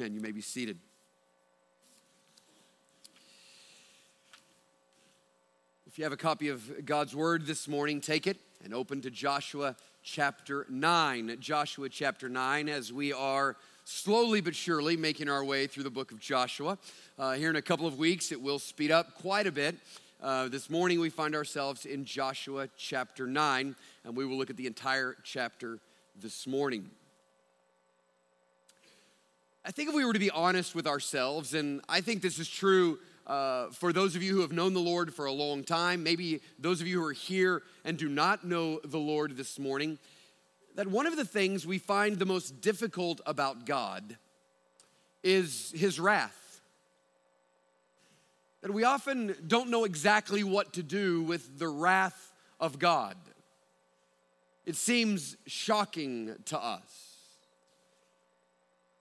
And 0.00 0.14
you 0.14 0.20
may 0.22 0.32
be 0.32 0.40
seated. 0.40 0.78
If 5.86 5.98
you 5.98 6.04
have 6.04 6.12
a 6.12 6.16
copy 6.16 6.48
of 6.48 6.86
God's 6.86 7.14
Word 7.14 7.46
this 7.46 7.68
morning, 7.68 8.00
take 8.00 8.26
it 8.26 8.38
and 8.64 8.72
open 8.72 9.02
to 9.02 9.10
Joshua 9.10 9.76
chapter 10.02 10.64
9. 10.70 11.36
Joshua 11.38 11.90
chapter 11.90 12.30
9, 12.30 12.70
as 12.70 12.90
we 12.90 13.12
are 13.12 13.56
slowly 13.84 14.40
but 14.40 14.54
surely 14.54 14.96
making 14.96 15.28
our 15.28 15.44
way 15.44 15.66
through 15.66 15.82
the 15.82 15.90
book 15.90 16.12
of 16.12 16.18
Joshua. 16.18 16.78
Uh, 17.18 17.32
here 17.32 17.50
in 17.50 17.56
a 17.56 17.62
couple 17.62 17.86
of 17.86 17.98
weeks, 17.98 18.32
it 18.32 18.40
will 18.40 18.58
speed 18.58 18.90
up 18.90 19.14
quite 19.16 19.46
a 19.46 19.52
bit. 19.52 19.76
Uh, 20.22 20.48
this 20.48 20.70
morning, 20.70 20.98
we 20.98 21.10
find 21.10 21.34
ourselves 21.34 21.84
in 21.84 22.06
Joshua 22.06 22.70
chapter 22.78 23.26
9, 23.26 23.76
and 24.04 24.16
we 24.16 24.24
will 24.24 24.38
look 24.38 24.48
at 24.48 24.56
the 24.56 24.66
entire 24.66 25.14
chapter 25.24 25.78
this 26.18 26.46
morning. 26.46 26.88
I 29.62 29.72
think 29.72 29.90
if 29.90 29.94
we 29.94 30.06
were 30.06 30.14
to 30.14 30.18
be 30.18 30.30
honest 30.30 30.74
with 30.74 30.86
ourselves, 30.86 31.52
and 31.52 31.82
I 31.86 32.00
think 32.00 32.22
this 32.22 32.38
is 32.38 32.48
true 32.48 32.98
uh, 33.26 33.68
for 33.68 33.92
those 33.92 34.16
of 34.16 34.22
you 34.22 34.34
who 34.34 34.40
have 34.40 34.52
known 34.52 34.72
the 34.72 34.80
Lord 34.80 35.12
for 35.12 35.26
a 35.26 35.32
long 35.32 35.64
time, 35.64 36.02
maybe 36.02 36.40
those 36.58 36.80
of 36.80 36.86
you 36.86 37.00
who 37.00 37.06
are 37.06 37.12
here 37.12 37.62
and 37.84 37.98
do 37.98 38.08
not 38.08 38.42
know 38.42 38.80
the 38.82 38.98
Lord 38.98 39.36
this 39.36 39.58
morning, 39.58 39.98
that 40.76 40.86
one 40.86 41.06
of 41.06 41.14
the 41.14 41.26
things 41.26 41.66
we 41.66 41.76
find 41.76 42.18
the 42.18 42.24
most 42.24 42.62
difficult 42.62 43.20
about 43.26 43.66
God 43.66 44.16
is 45.22 45.72
his 45.76 46.00
wrath. 46.00 46.62
That 48.62 48.72
we 48.72 48.84
often 48.84 49.36
don't 49.46 49.68
know 49.68 49.84
exactly 49.84 50.42
what 50.42 50.72
to 50.72 50.82
do 50.82 51.22
with 51.22 51.58
the 51.58 51.68
wrath 51.68 52.32
of 52.58 52.78
God. 52.78 53.16
It 54.64 54.76
seems 54.76 55.36
shocking 55.46 56.34
to 56.46 56.58
us. 56.58 57.09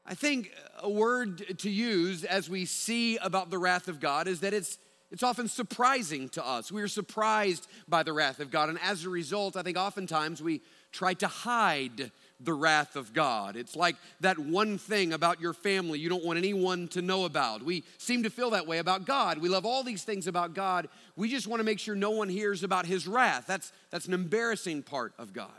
I 0.10 0.16
think 0.16 0.52
a 0.82 0.90
word 0.90 1.60
to 1.60 1.70
use 1.70 2.24
as 2.24 2.50
we 2.50 2.66
see 2.66 3.18
about 3.18 3.52
the 3.52 3.60
wrath 3.60 3.88
of 3.88 4.00
God 4.00 4.28
is 4.28 4.40
that 4.40 4.56
it's, 4.56 4.80
it's 5.12 5.22
often 5.22 5.48
surprising 5.48 6.30
to 6.30 6.44
us. 6.44 6.72
We 6.72 6.82
are 6.82 6.88
surprised 6.88 7.68
by 7.88 8.02
the 8.02 8.12
wrath 8.12 8.40
of 8.40 8.50
God. 8.50 8.70
And 8.70 8.80
as 8.84 9.06
a 9.06 9.10
result, 9.10 9.56
I 9.56 9.62
think 9.62 9.78
oftentimes 9.78 10.42
we 10.42 10.62
try 10.92 11.14
to 11.14 11.28
hide 11.28 12.10
the 12.40 12.54
wrath 12.54 12.96
of 12.96 13.14
God. 13.14 13.56
It's 13.56 13.76
like 13.76 13.98
that 14.22 14.40
one 14.40 14.80
thing 14.80 15.14
about 15.14 15.40
your 15.40 15.54
family 15.54 16.00
you 16.00 16.10
don't 16.10 16.26
want 16.26 16.40
anyone 16.40 16.88
to 16.90 17.04
know 17.04 17.26
about. 17.26 17.62
We 17.62 17.84
seem 18.00 18.24
to 18.24 18.32
feel 18.32 18.50
that 18.50 18.66
way 18.66 18.80
about 18.80 19.06
God. 19.06 19.38
We 19.38 19.50
love 19.50 19.64
all 19.64 19.84
these 19.84 20.04
things 20.04 20.26
about 20.26 20.56
God. 20.56 20.90
We 21.16 21.30
just 21.30 21.46
want 21.46 21.60
to 21.60 21.64
make 21.64 21.78
sure 21.78 21.94
no 21.94 22.12
one 22.12 22.30
hears 22.30 22.64
about 22.64 22.88
his 22.88 23.08
wrath. 23.08 23.44
That's, 23.46 23.72
that's 23.92 24.08
an 24.08 24.16
embarrassing 24.16 24.82
part 24.84 25.14
of 25.20 25.34
God. 25.34 25.52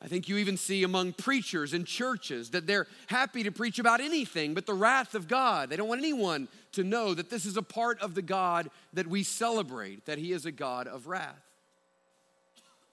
I 0.00 0.06
think 0.06 0.28
you 0.28 0.36
even 0.36 0.56
see 0.56 0.84
among 0.84 1.14
preachers 1.14 1.72
and 1.72 1.84
churches 1.84 2.50
that 2.50 2.68
they're 2.68 2.86
happy 3.08 3.42
to 3.42 3.50
preach 3.50 3.80
about 3.80 4.00
anything 4.00 4.54
but 4.54 4.64
the 4.64 4.74
wrath 4.74 5.14
of 5.14 5.26
God. 5.26 5.70
They 5.70 5.76
don't 5.76 5.88
want 5.88 6.00
anyone 6.00 6.46
to 6.72 6.84
know 6.84 7.14
that 7.14 7.30
this 7.30 7.44
is 7.44 7.56
a 7.56 7.62
part 7.62 8.00
of 8.00 8.14
the 8.14 8.22
God 8.22 8.70
that 8.92 9.08
we 9.08 9.24
celebrate, 9.24 10.06
that 10.06 10.18
He 10.18 10.32
is 10.32 10.46
a 10.46 10.52
God 10.52 10.86
of 10.86 11.08
wrath. 11.08 11.42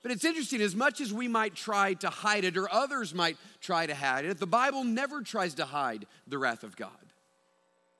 But 0.02 0.12
it's 0.12 0.25
interesting, 0.25 0.62
as 0.62 0.75
much 0.75 1.02
as 1.02 1.14
we 1.14 1.28
might 1.28 1.56
try 1.56 1.94
to 1.95 2.09
hide 2.09 2.44
it 2.44 2.58
or 2.58 2.72
others 2.72 3.14
might 3.14 3.38
try 3.59 3.86
to 3.86 3.95
hide 3.95 4.25
it, 4.25 4.40
the 4.40 4.47
Bible 4.47 4.84
never 4.84 5.22
tries 5.22 5.56
to 5.56 5.66
hide 5.66 6.06
the 6.28 6.38
wrath 6.38 6.64
of 6.64 6.75
God. 6.75 6.92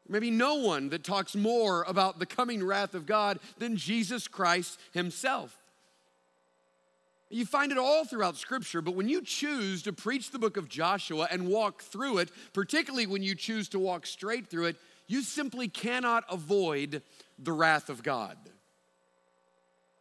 Maybe 0.08 0.30
no 0.30 0.56
one 0.56 0.90
that 0.90 1.04
talks 1.04 1.36
more 1.36 1.84
about 1.84 2.20
the 2.20 2.28
coming 2.28 2.64
wrath 2.64 2.94
of 2.94 3.08
God 3.08 3.40
than 3.58 3.76
Jesus 3.76 4.28
Christ 4.28 4.80
Himself. 4.94 5.58
You 7.30 7.46
find 7.46 7.72
it 7.72 7.78
all 7.78 8.06
throughout 8.06 8.38
Scripture, 8.38 8.82
but 8.82 8.96
when 8.96 9.10
you 9.10 9.22
choose 9.22 9.82
to 9.84 9.94
preach 9.94 10.32
the 10.32 10.40
book 10.40 10.58
of 10.58 10.70
Joshua 10.70 11.28
and 11.32 11.48
walk 11.48 11.82
through 11.82 12.20
it, 12.20 12.32
particularly 12.54 13.08
when 13.08 13.24
you 13.24 13.34
choose 13.34 13.68
to 13.70 13.80
walk 13.80 14.06
straight 14.06 14.48
through 14.48 14.66
it, 14.66 14.78
you 15.08 15.22
simply 15.22 15.68
cannot 15.68 16.24
avoid 16.30 17.02
the 17.40 17.52
wrath 17.52 17.90
of 17.90 18.04
God. 18.04 18.38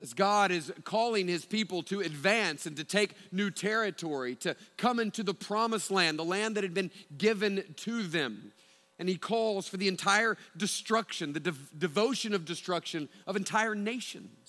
As 0.02 0.12
God 0.12 0.50
is 0.50 0.70
calling 0.84 1.28
his 1.28 1.46
people 1.46 1.82
to 1.84 2.00
advance 2.00 2.66
and 2.66 2.76
to 2.76 2.84
take 2.84 3.14
new 3.32 3.50
territory, 3.50 4.34
to 4.36 4.54
come 4.76 5.00
into 5.00 5.22
the 5.22 5.32
promised 5.32 5.90
land, 5.90 6.18
the 6.18 6.24
land 6.24 6.56
that 6.56 6.64
had 6.64 6.74
been 6.74 6.90
given 7.16 7.64
to 7.76 8.02
them. 8.02 8.52
And 8.98 9.08
he 9.08 9.16
calls 9.16 9.66
for 9.66 9.78
the 9.78 9.88
entire 9.88 10.36
destruction, 10.56 11.32
the 11.32 11.40
de- 11.40 11.54
devotion 11.76 12.34
of 12.34 12.44
destruction 12.44 13.08
of 13.26 13.34
entire 13.34 13.74
nations. 13.74 14.43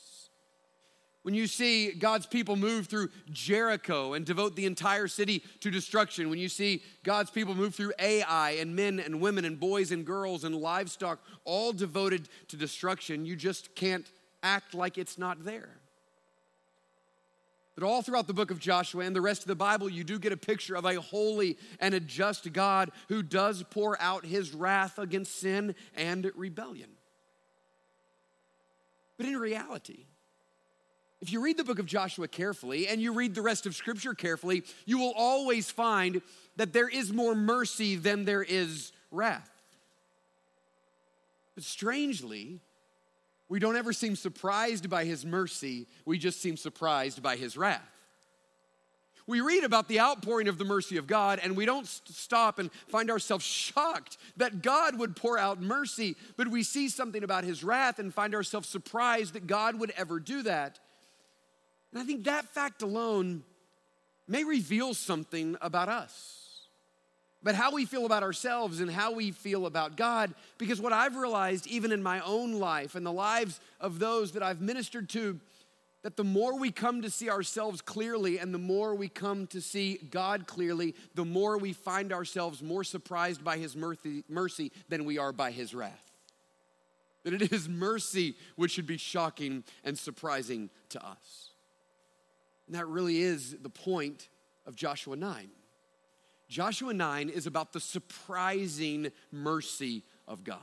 When 1.25 1.33
you 1.33 1.47
see 1.47 1.91
God's 1.91 2.27
people 2.27 2.55
move 2.55 2.85
through 2.85 3.09
Jericho 3.31 4.13
and 4.13 4.23
devote 4.23 4.55
the 4.55 4.67
entire 4.67 5.07
city 5.07 5.41
to 5.61 5.71
destruction, 5.71 6.29
when 6.29 6.37
you 6.37 6.47
see 6.47 6.83
God's 7.03 7.31
people 7.31 7.55
move 7.55 7.73
through 7.73 7.93
Ai 7.97 8.51
and 8.59 8.75
men 8.75 8.99
and 8.99 9.19
women 9.19 9.43
and 9.43 9.59
boys 9.59 9.91
and 9.91 10.05
girls 10.05 10.43
and 10.43 10.55
livestock 10.55 11.19
all 11.43 11.73
devoted 11.73 12.29
to 12.49 12.57
destruction, 12.57 13.25
you 13.25 13.35
just 13.35 13.73
can't 13.73 14.07
act 14.43 14.75
like 14.75 14.99
it's 14.99 15.17
not 15.17 15.43
there. 15.43 15.79
But 17.73 17.85
all 17.85 18.03
throughout 18.03 18.27
the 18.27 18.33
book 18.33 18.51
of 18.51 18.59
Joshua 18.59 19.03
and 19.03 19.15
the 19.15 19.19
rest 19.19 19.41
of 19.41 19.47
the 19.47 19.55
Bible, 19.55 19.89
you 19.89 20.03
do 20.03 20.19
get 20.19 20.31
a 20.31 20.37
picture 20.37 20.75
of 20.75 20.85
a 20.85 21.01
holy 21.01 21.57
and 21.79 21.95
a 21.95 21.99
just 21.99 22.53
God 22.53 22.91
who 23.09 23.23
does 23.23 23.63
pour 23.71 23.99
out 23.99 24.27
his 24.27 24.53
wrath 24.53 24.99
against 24.99 25.39
sin 25.39 25.73
and 25.95 26.31
rebellion. 26.35 26.91
But 29.17 29.25
in 29.25 29.37
reality, 29.37 30.05
if 31.21 31.31
you 31.31 31.41
read 31.41 31.57
the 31.57 31.63
book 31.63 31.79
of 31.79 31.85
Joshua 31.85 32.27
carefully 32.27 32.87
and 32.87 33.01
you 33.01 33.13
read 33.13 33.35
the 33.35 33.41
rest 33.41 33.65
of 33.65 33.75
Scripture 33.75 34.13
carefully, 34.13 34.63
you 34.85 34.99
will 34.99 35.13
always 35.15 35.71
find 35.71 36.21
that 36.57 36.73
there 36.73 36.89
is 36.89 37.11
more 37.11 37.35
mercy 37.35 37.95
than 37.95 38.25
there 38.25 38.43
is 38.43 38.91
wrath. 39.11 39.49
But 41.55 41.63
strangely, 41.63 42.59
we 43.47 43.59
don't 43.59 43.77
ever 43.77 43.93
seem 43.93 44.15
surprised 44.15 44.89
by 44.89 45.05
his 45.05 45.25
mercy, 45.25 45.87
we 46.05 46.17
just 46.17 46.41
seem 46.41 46.57
surprised 46.57 47.23
by 47.23 47.37
his 47.37 47.55
wrath. 47.55 47.81
We 49.27 49.41
read 49.41 49.63
about 49.63 49.87
the 49.87 49.99
outpouring 49.99 50.47
of 50.47 50.59
the 50.59 50.65
mercy 50.65 50.97
of 50.97 51.07
God, 51.07 51.39
and 51.41 51.57
we 51.57 51.65
don't 51.65 51.87
stop 51.87 52.59
and 52.59 52.71
find 52.87 53.09
ourselves 53.09 53.43
shocked 53.43 54.17
that 54.37 54.61
God 54.61 54.99
would 54.99 55.15
pour 55.15 55.39
out 55.39 55.59
mercy, 55.59 56.15
but 56.37 56.47
we 56.47 56.61
see 56.61 56.89
something 56.89 57.23
about 57.23 57.43
his 57.43 57.63
wrath 57.63 57.97
and 57.97 58.13
find 58.13 58.35
ourselves 58.35 58.69
surprised 58.69 59.33
that 59.33 59.47
God 59.47 59.79
would 59.79 59.91
ever 59.97 60.19
do 60.19 60.43
that. 60.43 60.79
And 61.95 62.03
I 62.03 62.05
think 62.05 62.25
that 62.25 62.45
fact 62.49 62.81
alone 62.81 63.43
may 64.27 64.43
reveal 64.43 64.93
something 64.93 65.55
about 65.61 65.87
us, 65.87 66.67
but 67.41 67.55
how 67.55 67.71
we 67.71 67.85
feel 67.85 68.05
about 68.05 68.21
ourselves 68.21 68.81
and 68.81 68.91
how 68.91 69.13
we 69.13 69.31
feel 69.31 69.65
about 69.65 69.95
God. 69.95 70.33
Because 70.57 70.81
what 70.81 70.91
I've 70.91 71.15
realized, 71.15 71.67
even 71.67 71.93
in 71.93 72.03
my 72.03 72.19
own 72.19 72.59
life 72.59 72.95
and 72.95 73.05
the 73.05 73.13
lives 73.13 73.61
of 73.79 73.99
those 73.99 74.33
that 74.33 74.43
I've 74.43 74.59
ministered 74.59 75.07
to, 75.11 75.39
that 76.01 76.17
the 76.17 76.23
more 76.25 76.59
we 76.59 76.69
come 76.69 77.01
to 77.01 77.09
see 77.09 77.29
ourselves 77.29 77.81
clearly 77.81 78.39
and 78.39 78.53
the 78.53 78.59
more 78.59 78.93
we 78.93 79.07
come 79.07 79.47
to 79.47 79.61
see 79.61 79.97
God 80.11 80.47
clearly, 80.47 80.95
the 81.13 81.23
more 81.23 81.57
we 81.57 81.71
find 81.71 82.11
ourselves 82.11 82.61
more 82.61 82.83
surprised 82.83 83.41
by 83.41 83.57
His 83.57 83.73
mercy, 83.73 84.25
mercy 84.27 84.73
than 84.89 85.05
we 85.05 85.17
are 85.17 85.31
by 85.31 85.51
His 85.51 85.73
wrath. 85.73 86.11
That 87.23 87.41
it 87.41 87.53
is 87.53 87.69
mercy 87.69 88.35
which 88.57 88.71
should 88.71 88.85
be 88.85 88.97
shocking 88.97 89.63
and 89.85 89.97
surprising 89.97 90.69
to 90.89 91.01
us. 91.01 91.44
And 92.67 92.75
that 92.75 92.87
really 92.87 93.21
is 93.21 93.55
the 93.61 93.69
point 93.69 94.29
of 94.65 94.75
Joshua 94.75 95.15
9. 95.15 95.49
Joshua 96.47 96.93
9 96.93 97.29
is 97.29 97.47
about 97.47 97.73
the 97.73 97.79
surprising 97.79 99.11
mercy 99.31 100.03
of 100.27 100.43
God. 100.43 100.59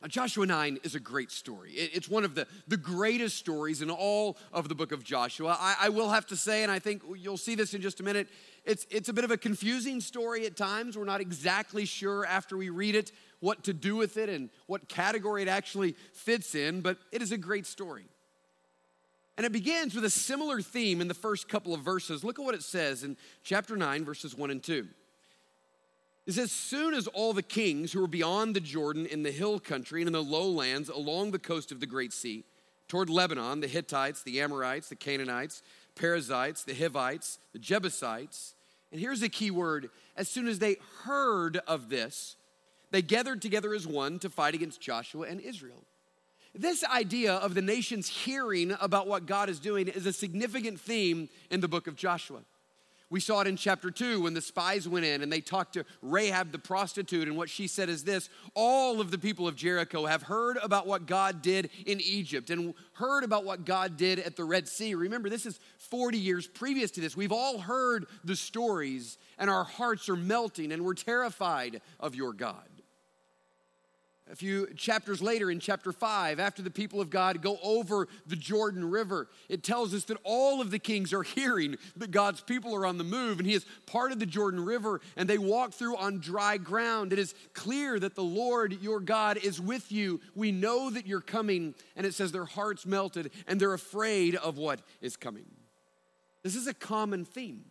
Now, 0.00 0.08
Joshua 0.08 0.46
9 0.46 0.80
is 0.82 0.96
a 0.96 1.00
great 1.00 1.30
story. 1.30 1.72
It's 1.72 2.08
one 2.08 2.24
of 2.24 2.34
the, 2.34 2.48
the 2.66 2.76
greatest 2.76 3.36
stories 3.36 3.82
in 3.82 3.90
all 3.90 4.36
of 4.52 4.68
the 4.68 4.74
book 4.74 4.90
of 4.90 5.04
Joshua. 5.04 5.56
I, 5.58 5.76
I, 5.82 5.88
will 5.90 6.10
have 6.10 6.26
to 6.26 6.36
say, 6.36 6.64
and 6.64 6.72
I 6.72 6.80
think 6.80 7.02
you'll 7.16 7.36
see 7.36 7.54
this 7.54 7.72
in 7.72 7.80
just 7.80 8.00
a 8.00 8.02
minute, 8.02 8.28
it's, 8.64 8.84
it's 8.90 9.08
a 9.08 9.12
bit 9.12 9.22
of 9.22 9.30
a 9.30 9.36
confusing 9.36 10.00
story 10.00 10.44
at 10.44 10.56
times. 10.56 10.98
We're 10.98 11.04
not 11.04 11.20
exactly 11.20 11.84
sure 11.84 12.26
after 12.26 12.56
we 12.56 12.68
read 12.68 12.96
it 12.96 13.12
what 13.38 13.62
to 13.64 13.72
do 13.72 13.94
with 13.94 14.16
it 14.16 14.28
and 14.28 14.50
what 14.66 14.88
category 14.88 15.42
it 15.42 15.48
actually 15.48 15.94
fits 16.12 16.56
in, 16.56 16.80
but 16.80 16.98
it 17.12 17.22
is 17.22 17.30
a 17.30 17.38
great 17.38 17.66
story. 17.66 18.06
And 19.42 19.46
it 19.48 19.52
begins 19.52 19.96
with 19.96 20.04
a 20.04 20.10
similar 20.10 20.62
theme 20.62 21.00
in 21.00 21.08
the 21.08 21.14
first 21.14 21.48
couple 21.48 21.74
of 21.74 21.80
verses. 21.80 22.22
Look 22.22 22.38
at 22.38 22.44
what 22.44 22.54
it 22.54 22.62
says 22.62 23.02
in 23.02 23.16
chapter 23.42 23.76
9, 23.76 24.04
verses 24.04 24.36
1 24.36 24.52
and 24.52 24.62
2. 24.62 24.86
It 26.26 26.32
says, 26.34 26.44
As 26.44 26.52
soon 26.52 26.94
as 26.94 27.08
all 27.08 27.32
the 27.32 27.42
kings 27.42 27.90
who 27.90 28.00
were 28.00 28.06
beyond 28.06 28.54
the 28.54 28.60
Jordan 28.60 29.04
in 29.04 29.24
the 29.24 29.32
hill 29.32 29.58
country 29.58 30.00
and 30.00 30.06
in 30.06 30.12
the 30.12 30.22
lowlands 30.22 30.88
along 30.88 31.32
the 31.32 31.40
coast 31.40 31.72
of 31.72 31.80
the 31.80 31.86
Great 31.86 32.12
Sea, 32.12 32.44
toward 32.86 33.10
Lebanon, 33.10 33.58
the 33.58 33.66
Hittites, 33.66 34.22
the 34.22 34.40
Amorites, 34.40 34.88
the 34.88 34.94
Canaanites, 34.94 35.64
Perizzites, 35.96 36.62
the 36.62 36.74
Hivites, 36.74 37.40
the 37.52 37.58
Jebusites, 37.58 38.54
and 38.92 39.00
here's 39.00 39.22
a 39.22 39.28
key 39.28 39.50
word 39.50 39.90
as 40.16 40.28
soon 40.28 40.46
as 40.46 40.60
they 40.60 40.76
heard 41.02 41.56
of 41.66 41.88
this, 41.88 42.36
they 42.92 43.02
gathered 43.02 43.42
together 43.42 43.74
as 43.74 43.88
one 43.88 44.20
to 44.20 44.30
fight 44.30 44.54
against 44.54 44.80
Joshua 44.80 45.26
and 45.26 45.40
Israel. 45.40 45.82
This 46.54 46.84
idea 46.84 47.34
of 47.34 47.54
the 47.54 47.62
nations 47.62 48.08
hearing 48.08 48.76
about 48.80 49.06
what 49.06 49.24
God 49.24 49.48
is 49.48 49.58
doing 49.58 49.88
is 49.88 50.04
a 50.04 50.12
significant 50.12 50.78
theme 50.78 51.30
in 51.50 51.60
the 51.60 51.68
book 51.68 51.86
of 51.86 51.96
Joshua. 51.96 52.40
We 53.12 53.20
saw 53.20 53.42
it 53.42 53.46
in 53.46 53.56
chapter 53.56 53.90
two 53.90 54.22
when 54.22 54.32
the 54.32 54.40
spies 54.40 54.88
went 54.88 55.04
in 55.04 55.22
and 55.22 55.30
they 55.30 55.42
talked 55.42 55.74
to 55.74 55.84
Rahab 56.00 56.50
the 56.50 56.58
prostitute, 56.58 57.28
and 57.28 57.36
what 57.36 57.50
she 57.50 57.66
said 57.66 57.90
is 57.90 58.04
this 58.04 58.30
All 58.54 59.02
of 59.02 59.10
the 59.10 59.18
people 59.18 59.46
of 59.46 59.54
Jericho 59.54 60.06
have 60.06 60.22
heard 60.22 60.56
about 60.62 60.86
what 60.86 61.04
God 61.04 61.42
did 61.42 61.68
in 61.84 62.00
Egypt 62.00 62.48
and 62.48 62.72
heard 62.94 63.22
about 63.22 63.44
what 63.44 63.66
God 63.66 63.98
did 63.98 64.18
at 64.18 64.36
the 64.36 64.44
Red 64.44 64.66
Sea. 64.66 64.94
Remember, 64.94 65.28
this 65.28 65.44
is 65.44 65.60
40 65.76 66.16
years 66.16 66.46
previous 66.46 66.90
to 66.92 67.02
this. 67.02 67.14
We've 67.14 67.32
all 67.32 67.58
heard 67.58 68.06
the 68.24 68.34
stories, 68.34 69.18
and 69.38 69.50
our 69.50 69.64
hearts 69.64 70.08
are 70.08 70.16
melting, 70.16 70.72
and 70.72 70.82
we're 70.82 70.94
terrified 70.94 71.82
of 72.00 72.14
your 72.14 72.32
God. 72.32 72.66
A 74.32 74.34
few 74.34 74.66
chapters 74.78 75.20
later, 75.20 75.50
in 75.50 75.60
chapter 75.60 75.92
5, 75.92 76.40
after 76.40 76.62
the 76.62 76.70
people 76.70 77.02
of 77.02 77.10
God 77.10 77.42
go 77.42 77.58
over 77.62 78.08
the 78.26 78.34
Jordan 78.34 78.90
River, 78.90 79.28
it 79.50 79.62
tells 79.62 79.92
us 79.92 80.04
that 80.04 80.16
all 80.24 80.62
of 80.62 80.70
the 80.70 80.78
kings 80.78 81.12
are 81.12 81.22
hearing 81.22 81.76
that 81.96 82.12
God's 82.12 82.40
people 82.40 82.74
are 82.74 82.86
on 82.86 82.96
the 82.96 83.04
move, 83.04 83.38
and 83.38 83.46
He 83.46 83.52
is 83.52 83.66
part 83.84 84.10
of 84.10 84.18
the 84.18 84.24
Jordan 84.24 84.64
River, 84.64 85.02
and 85.18 85.28
they 85.28 85.36
walk 85.36 85.74
through 85.74 85.98
on 85.98 86.18
dry 86.18 86.56
ground. 86.56 87.12
It 87.12 87.18
is 87.18 87.34
clear 87.52 88.00
that 88.00 88.14
the 88.14 88.22
Lord 88.22 88.78
your 88.80 89.00
God 89.00 89.36
is 89.36 89.60
with 89.60 89.92
you. 89.92 90.18
We 90.34 90.50
know 90.50 90.88
that 90.88 91.06
you're 91.06 91.20
coming, 91.20 91.74
and 91.94 92.06
it 92.06 92.14
says 92.14 92.32
their 92.32 92.46
hearts 92.46 92.86
melted, 92.86 93.32
and 93.46 93.60
they're 93.60 93.74
afraid 93.74 94.36
of 94.36 94.56
what 94.56 94.80
is 95.02 95.14
coming. 95.14 95.44
This 96.42 96.56
is 96.56 96.66
a 96.66 96.74
common 96.74 97.26
theme. 97.26 97.66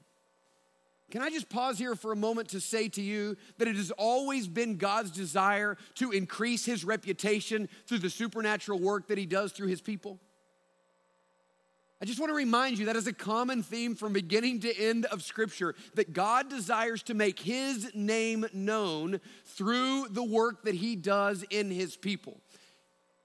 Can 1.12 1.22
I 1.22 1.30
just 1.30 1.50
pause 1.50 1.78
here 1.78 1.94
for 1.94 2.14
a 2.14 2.16
moment 2.16 2.50
to 2.50 2.62
say 2.62 2.88
to 2.90 3.02
you 3.02 3.36
that 3.58 3.68
it 3.68 3.76
has 3.76 3.92
always 3.92 4.48
been 4.48 4.78
God's 4.78 5.12
desire 5.12 5.78
to 5.96 6.12
increase 6.12 6.64
his 6.64 6.86
reputation 6.86 7.68
through 7.86 8.00
the 8.00 8.10
supernatural 8.10 8.80
work 8.80 9.10
that 9.10 9.18
he 9.18 9.26
does 9.26 9.52
through 9.52 9.68
his 9.68 9.82
people? 9.82 10.20
I 12.02 12.06
just 12.06 12.20
want 12.20 12.32
to 12.32 12.36
remind 12.36 12.80
you 12.80 12.86
that 12.86 12.96
is 12.96 13.08
a 13.08 13.14
common 13.14 13.62
theme 13.62 13.94
from 13.94 14.14
beginning 14.14 14.62
to 14.62 14.76
end 14.76 15.06
of 15.06 15.22
Scripture 15.22 15.76
that 15.94 16.14
God 16.14 16.50
desires 16.50 17.04
to 17.04 17.14
make 17.14 17.40
His 17.40 17.94
name 17.94 18.48
known 18.54 19.22
through 19.46 20.08
the 20.10 20.24
work 20.24 20.64
that 20.64 20.74
He 20.74 20.96
does 20.96 21.44
in 21.52 21.70
His 21.70 21.96
people. 21.96 22.40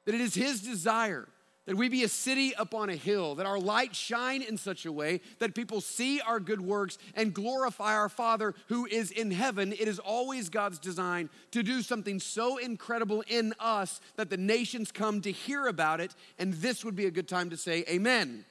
That 0.04 0.14
it 0.14 0.20
is 0.20 0.34
His 0.34 0.60
desire 0.60 1.26
that 1.66 1.76
we 1.76 1.88
be 1.88 2.04
a 2.04 2.08
city 2.08 2.54
upon 2.56 2.88
a 2.88 2.96
hill, 2.96 3.34
that 3.34 3.46
our 3.46 3.58
light 3.58 3.94
shine 3.94 4.40
in 4.40 4.56
such 4.56 4.86
a 4.86 4.92
way 4.92 5.20
that 5.40 5.54
people 5.54 5.80
see 5.80 6.20
our 6.20 6.40
good 6.40 6.60
works 6.60 6.96
and 7.14 7.34
glorify 7.34 7.94
our 7.94 8.08
Father 8.08 8.54
who 8.68 8.86
is 8.86 9.10
in 9.10 9.30
heaven. 9.30 9.72
It 9.72 9.88
is 9.88 9.98
always 9.98 10.48
God's 10.48 10.78
design 10.78 11.28
to 11.50 11.62
do 11.62 11.82
something 11.82 12.20
so 12.20 12.56
incredible 12.56 13.22
in 13.26 13.52
us 13.58 14.00
that 14.16 14.30
the 14.30 14.36
nations 14.36 14.92
come 14.92 15.20
to 15.22 15.32
hear 15.32 15.66
about 15.66 16.00
it, 16.00 16.14
and 16.38 16.54
this 16.54 16.84
would 16.84 16.96
be 16.96 17.06
a 17.06 17.10
good 17.10 17.28
time 17.28 17.50
to 17.50 17.56
say, 17.56 17.84
Amen. 17.88 18.44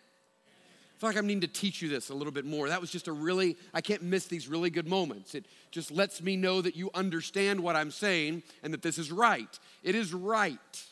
I 0.95 0.97
feel 0.97 1.09
like 1.09 1.17
I'm 1.17 1.27
needing 1.27 1.41
to 1.41 1.47
teach 1.47 1.81
you 1.81 1.89
this 1.89 2.09
a 2.09 2.13
little 2.13 2.31
bit 2.31 2.45
more. 2.45 2.69
That 2.69 2.79
was 2.79 2.89
just 2.89 3.09
a 3.09 3.11
really, 3.11 3.57
I 3.73 3.81
can't 3.81 4.01
miss 4.01 4.27
these 4.27 4.47
really 4.47 4.69
good 4.69 4.87
moments. 4.87 5.35
It 5.35 5.45
just 5.69 5.91
lets 5.91 6.21
me 6.21 6.37
know 6.37 6.61
that 6.61 6.77
you 6.77 6.89
understand 6.93 7.59
what 7.59 7.75
I'm 7.75 7.91
saying 7.91 8.43
and 8.63 8.73
that 8.73 8.81
this 8.81 8.97
is 8.97 9.11
right. 9.11 9.59
It 9.83 9.93
is 9.93 10.13
right. 10.13 10.85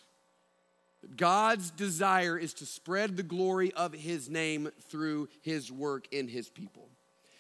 God's 1.16 1.72
desire 1.72 2.38
is 2.38 2.54
to 2.56 2.66
spread 2.66 3.18
the 3.18 3.24
glory 3.24 3.74
of 3.74 3.94
his 3.94 4.30
name 4.30 4.70
through 4.90 5.30
his 5.42 5.72
work 5.72 6.08
in 6.12 6.28
his 6.28 6.50
people. 6.50 6.90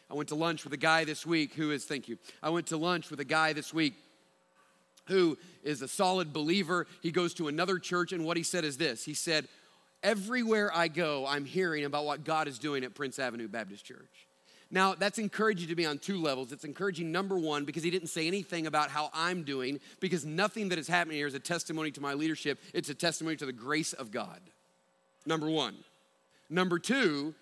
I 0.09 0.15
went 0.15 0.29
to 0.29 0.35
lunch 0.35 0.63
with 0.63 0.73
a 0.73 0.77
guy 0.77 1.05
this 1.05 1.25
week 1.25 1.53
who 1.53 1.71
is, 1.71 1.85
thank 1.85 2.07
you. 2.07 2.17
I 2.41 2.49
went 2.49 2.67
to 2.67 2.77
lunch 2.77 3.09
with 3.09 3.19
a 3.19 3.25
guy 3.25 3.53
this 3.53 3.73
week 3.73 3.95
who 5.07 5.37
is 5.63 5.81
a 5.81 5.87
solid 5.87 6.33
believer. 6.33 6.87
He 7.01 7.11
goes 7.11 7.33
to 7.35 7.47
another 7.47 7.79
church, 7.79 8.11
and 8.11 8.23
what 8.23 8.37
he 8.37 8.43
said 8.43 8.63
is 8.63 8.77
this 8.77 9.03
He 9.03 9.13
said, 9.13 9.47
Everywhere 10.01 10.69
I 10.75 10.89
go, 10.89 11.25
I'm 11.25 11.45
hearing 11.45 11.85
about 11.85 12.05
what 12.05 12.25
God 12.25 12.47
is 12.47 12.59
doing 12.59 12.83
at 12.83 12.93
Prince 12.93 13.19
Avenue 13.19 13.47
Baptist 13.47 13.85
Church. 13.85 14.27
Now, 14.73 14.95
that's 14.95 15.19
encouraging 15.19 15.67
to 15.67 15.75
me 15.75 15.85
on 15.85 15.99
two 15.99 16.19
levels. 16.19 16.51
It's 16.51 16.63
encouraging, 16.63 17.11
number 17.11 17.37
one, 17.37 17.63
because 17.63 17.83
he 17.83 17.91
didn't 17.91 18.07
say 18.07 18.25
anything 18.25 18.65
about 18.65 18.89
how 18.89 19.11
I'm 19.13 19.43
doing, 19.43 19.79
because 19.99 20.25
nothing 20.25 20.69
that 20.69 20.79
is 20.79 20.87
happening 20.87 21.17
here 21.17 21.27
is 21.27 21.35
a 21.35 21.39
testimony 21.39 21.91
to 21.91 22.01
my 22.01 22.15
leadership. 22.15 22.59
It's 22.73 22.89
a 22.89 22.95
testimony 22.95 23.35
to 23.35 23.45
the 23.45 23.53
grace 23.53 23.93
of 23.93 24.09
God. 24.09 24.39
Number 25.27 25.47
one. 25.47 25.75
Number 26.49 26.79
two, 26.79 27.35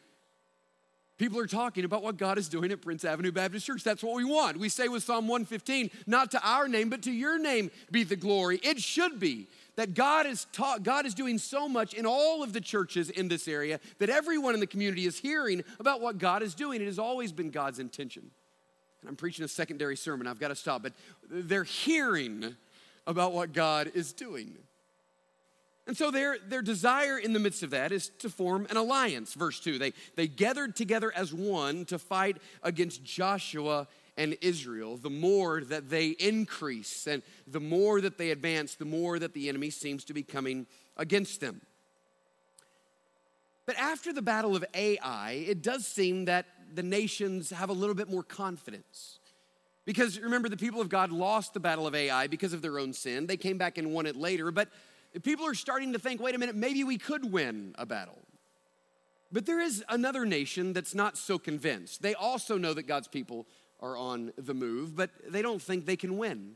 people 1.17 1.39
are 1.39 1.47
talking 1.47 1.85
about 1.85 2.03
what 2.03 2.17
God 2.17 2.37
is 2.37 2.49
doing 2.49 2.69
at 2.69 2.81
Prince 2.81 3.05
Avenue 3.05 3.31
Baptist 3.31 3.65
Church. 3.65 3.81
That's 3.81 4.03
what 4.03 4.15
we 4.15 4.25
want. 4.25 4.59
We 4.59 4.67
say 4.67 4.89
with 4.89 5.03
Psalm 5.03 5.29
115, 5.29 5.89
not 6.07 6.31
to 6.31 6.41
our 6.45 6.67
name, 6.67 6.89
but 6.89 7.01
to 7.03 7.11
your 7.13 7.39
name 7.39 7.71
be 7.91 8.03
the 8.03 8.17
glory. 8.17 8.59
It 8.61 8.81
should 8.81 9.21
be 9.21 9.47
that 9.75 9.93
God 9.93 10.25
is 10.25 10.47
taught, 10.51 10.83
God 10.83 11.05
is 11.05 11.13
doing 11.13 11.37
so 11.37 11.67
much 11.67 11.93
in 11.93 12.05
all 12.05 12.43
of 12.43 12.53
the 12.53 12.61
churches 12.61 13.09
in 13.09 13.27
this 13.27 13.47
area 13.47 13.79
that 13.99 14.09
everyone 14.09 14.53
in 14.53 14.59
the 14.59 14.67
community 14.67 15.05
is 15.05 15.17
hearing 15.17 15.63
about 15.79 16.01
what 16.01 16.17
God 16.17 16.43
is 16.43 16.53
doing. 16.53 16.81
It 16.81 16.85
has 16.85 16.99
always 16.99 17.31
been 17.31 17.51
God's 17.51 17.79
intention. 17.79 18.31
And 19.01 19.09
I'm 19.09 19.15
preaching 19.15 19.43
a 19.45 19.47
secondary 19.47 19.97
sermon, 19.97 20.27
I've 20.27 20.39
got 20.39 20.49
to 20.49 20.55
stop, 20.55 20.83
but 20.83 20.93
they're 21.29 21.63
hearing 21.63 22.55
about 23.07 23.33
what 23.33 23.53
God 23.53 23.91
is 23.95 24.13
doing. 24.13 24.57
And 25.87 25.97
so 25.97 26.11
their, 26.11 26.37
their 26.37 26.61
desire 26.61 27.17
in 27.17 27.33
the 27.33 27.39
midst 27.39 27.63
of 27.63 27.71
that 27.71 27.91
is 27.91 28.09
to 28.19 28.29
form 28.29 28.67
an 28.69 28.77
alliance. 28.77 29.33
Verse 29.33 29.59
2 29.59 29.79
they, 29.79 29.93
they 30.15 30.27
gathered 30.27 30.75
together 30.75 31.11
as 31.15 31.33
one 31.33 31.85
to 31.85 31.97
fight 31.97 32.37
against 32.61 33.03
Joshua 33.03 33.87
and 34.21 34.37
Israel, 34.41 34.97
the 34.97 35.09
more 35.09 35.61
that 35.61 35.89
they 35.89 36.09
increase 36.09 37.07
and 37.07 37.23
the 37.47 37.59
more 37.59 37.99
that 38.01 38.19
they 38.19 38.29
advance, 38.29 38.75
the 38.75 38.85
more 38.85 39.17
that 39.17 39.33
the 39.33 39.49
enemy 39.49 39.71
seems 39.71 40.05
to 40.05 40.13
be 40.13 40.21
coming 40.21 40.67
against 40.95 41.41
them. 41.41 41.61
But 43.65 43.77
after 43.77 44.13
the 44.13 44.21
battle 44.21 44.55
of 44.55 44.63
Ai, 44.75 45.43
it 45.47 45.63
does 45.63 45.87
seem 45.87 46.25
that 46.25 46.45
the 46.71 46.83
nations 46.83 47.49
have 47.49 47.71
a 47.71 47.73
little 47.73 47.95
bit 47.95 48.09
more 48.11 48.21
confidence. 48.21 49.17
Because 49.85 50.19
remember, 50.19 50.49
the 50.49 50.57
people 50.57 50.81
of 50.81 50.89
God 50.89 51.11
lost 51.11 51.55
the 51.55 51.59
battle 51.59 51.87
of 51.87 51.95
Ai 51.95 52.27
because 52.27 52.53
of 52.53 52.61
their 52.61 52.77
own 52.77 52.93
sin. 52.93 53.25
They 53.25 53.37
came 53.37 53.57
back 53.57 53.79
and 53.79 53.91
won 53.91 54.05
it 54.05 54.15
later. 54.15 54.51
But 54.51 54.69
people 55.23 55.47
are 55.47 55.55
starting 55.55 55.93
to 55.93 55.99
think 55.99 56.21
wait 56.21 56.35
a 56.35 56.37
minute, 56.37 56.55
maybe 56.55 56.83
we 56.83 56.99
could 56.99 57.31
win 57.31 57.73
a 57.79 57.87
battle. 57.87 58.19
But 59.31 59.47
there 59.47 59.61
is 59.61 59.83
another 59.89 60.25
nation 60.25 60.73
that's 60.73 60.93
not 60.93 61.17
so 61.17 61.39
convinced. 61.39 62.03
They 62.03 62.13
also 62.13 62.57
know 62.59 62.75
that 62.75 62.83
God's 62.83 63.07
people 63.07 63.47
are 63.81 63.97
on 63.97 64.31
the 64.37 64.53
move, 64.53 64.95
but 64.95 65.09
they 65.27 65.41
don't 65.41 65.61
think 65.61 65.85
they 65.85 65.95
can 65.95 66.17
win. 66.17 66.55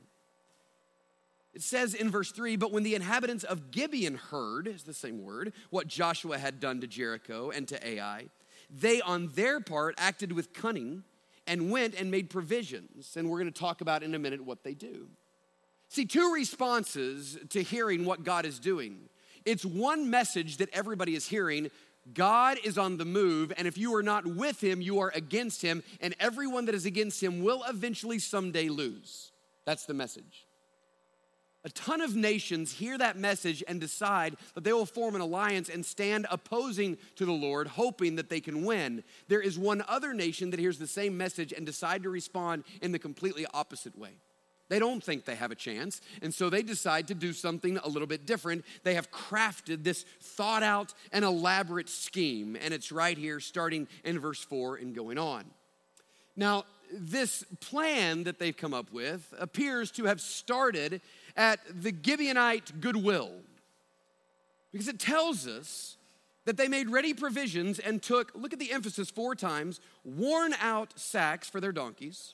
It 1.54 1.62
says 1.62 1.94
in 1.94 2.12
verse 2.12 2.32
3 2.32 2.58
But 2.58 2.72
when 2.72 2.84
the 2.84 2.96
inhabitants 2.96 3.44
of 3.44 3.72
Gibeon 3.72 4.16
heard, 4.16 4.68
is 4.68 4.84
the 4.84 4.94
same 4.94 5.24
word, 5.24 5.54
what 5.70 5.88
Joshua 5.88 6.38
had 6.38 6.60
done 6.60 6.82
to 6.82 6.88
Jericho 6.88 7.50
and 7.50 7.68
to 7.70 7.88
Ai, 7.88 8.26
they 8.70 9.02
on 9.02 9.30
their 9.36 9.60
part 9.60 9.96
acted 9.98 10.32
with 10.34 10.54
cunning 10.54 11.04
and 11.48 11.72
went 11.72 11.96
and 11.96 12.12
made 12.12 12.30
provisions. 12.30 13.16
And 13.16 13.30
we're 13.30 13.40
going 13.40 13.52
to 13.52 13.60
talk 13.60 13.82
about 13.82 14.04
in 14.04 14.14
a 14.16 14.20
minute 14.20 14.44
what 14.44 14.64
they 14.64 14.74
do. 14.74 15.08
See, 15.88 16.06
two 16.06 16.34
responses 16.34 17.38
to 17.50 17.62
hearing 17.62 18.06
what 18.06 18.24
God 18.24 18.46
is 18.46 18.60
doing. 18.60 19.10
It's 19.46 19.64
one 19.64 20.10
message 20.10 20.58
that 20.58 20.70
everybody 20.74 21.16
is 21.16 21.28
hearing, 21.28 21.70
God 22.14 22.60
is 22.64 22.78
on 22.78 22.98
the 22.98 23.06
move, 23.06 23.52
and 23.58 23.68
if 23.68 23.78
you 23.78 23.96
are 23.96 24.04
not 24.04 24.28
with 24.28 24.64
him, 24.64 24.82
you 24.82 25.00
are 25.00 25.12
against 25.16 25.62
him, 25.62 25.84
and 26.00 26.16
everyone 26.20 26.66
that 26.66 26.76
is 26.76 26.86
against 26.86 27.22
him 27.22 27.44
will 27.44 27.64
eventually 27.68 28.20
someday 28.20 28.70
lose. 28.70 29.32
That's 29.66 29.86
the 29.86 29.96
message. 29.96 30.46
A 31.64 31.70
ton 31.70 32.02
of 32.02 32.16
nations 32.16 32.74
hear 32.74 32.96
that 33.00 33.18
message 33.18 33.64
and 33.68 33.82
decide 33.82 34.36
that 34.54 34.64
they 34.64 34.72
will 34.72 34.86
form 34.86 35.16
an 35.16 35.22
alliance 35.22 35.68
and 35.68 35.84
stand 35.84 36.28
opposing 36.30 36.96
to 37.16 37.26
the 37.26 37.32
Lord, 37.32 37.68
hoping 37.68 38.18
that 38.18 38.30
they 38.30 38.40
can 38.40 38.64
win. 38.64 39.04
There 39.30 39.42
is 39.42 39.58
one 39.58 39.84
other 39.88 40.14
nation 40.14 40.52
that 40.52 40.60
hears 40.60 40.78
the 40.78 40.86
same 40.86 41.18
message 41.18 41.52
and 41.52 41.66
decide 41.66 42.04
to 42.04 42.12
respond 42.12 42.66
in 42.84 42.92
the 42.92 43.00
completely 43.00 43.48
opposite 43.52 43.98
way. 43.98 44.12
They 44.68 44.80
don't 44.80 45.04
think 45.04 45.26
they 45.26 45.36
have 45.36 45.52
a 45.52 45.56
chance, 45.56 46.02
and 46.22 46.34
so 46.34 46.50
they 46.50 46.64
decide 46.64 47.08
to 47.10 47.14
do 47.14 47.34
something 47.34 47.78
a 47.78 47.88
little 47.88 48.08
bit 48.08 48.26
different. 48.26 48.66
They 48.84 48.96
have 48.96 49.12
crafted 49.12 49.84
this 49.84 50.06
thought 50.22 50.64
out 50.64 50.94
and 51.12 51.24
elaborate 51.24 51.88
scheme, 51.88 52.58
and 52.60 52.74
it's 52.74 52.92
right 52.92 53.18
here, 53.18 53.40
starting 53.40 53.88
in 54.04 54.20
verse 54.20 54.44
4 54.44 54.78
and 54.78 54.96
going 54.96 55.20
on. 55.20 55.46
Now, 56.36 56.66
this 56.92 57.44
plan 57.60 58.24
that 58.24 58.40
they've 58.40 58.58
come 58.58 58.74
up 58.74 58.92
with 58.92 59.34
appears 59.40 59.92
to 59.92 60.06
have 60.06 60.20
started 60.20 61.02
at 61.38 61.60
the 61.70 61.92
Gibeonite 61.92 62.82
goodwill, 62.82 63.32
because 64.72 64.88
it 64.88 65.00
tells 65.00 65.48
us 65.48 65.98
that 66.46 66.58
they 66.58 66.68
made 66.68 66.90
ready 66.90 67.14
provisions 67.14 67.78
and 67.78 68.02
took, 68.02 68.32
look 68.36 68.54
at 68.54 68.60
the 68.60 68.72
emphasis 68.72 69.12
four 69.12 69.36
times, 69.36 69.80
worn 70.04 70.54
out 70.60 70.98
sacks 71.00 71.50
for 71.50 71.62
their 71.62 71.72
donkeys 71.72 72.34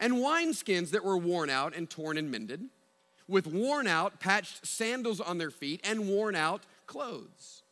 and 0.00 0.14
wineskins 0.14 0.90
that 0.90 1.04
were 1.04 1.16
worn 1.16 1.50
out 1.50 1.74
and 1.74 1.88
torn 1.88 2.16
and 2.18 2.30
mended, 2.30 2.68
with 3.26 3.46
worn 3.46 3.86
out, 3.86 4.20
patched 4.20 4.66
sandals 4.66 5.20
on 5.20 5.38
their 5.38 5.50
feet, 5.50 5.80
and 5.84 6.08
worn 6.08 6.34
out 6.34 6.62
clothes. 6.86 7.62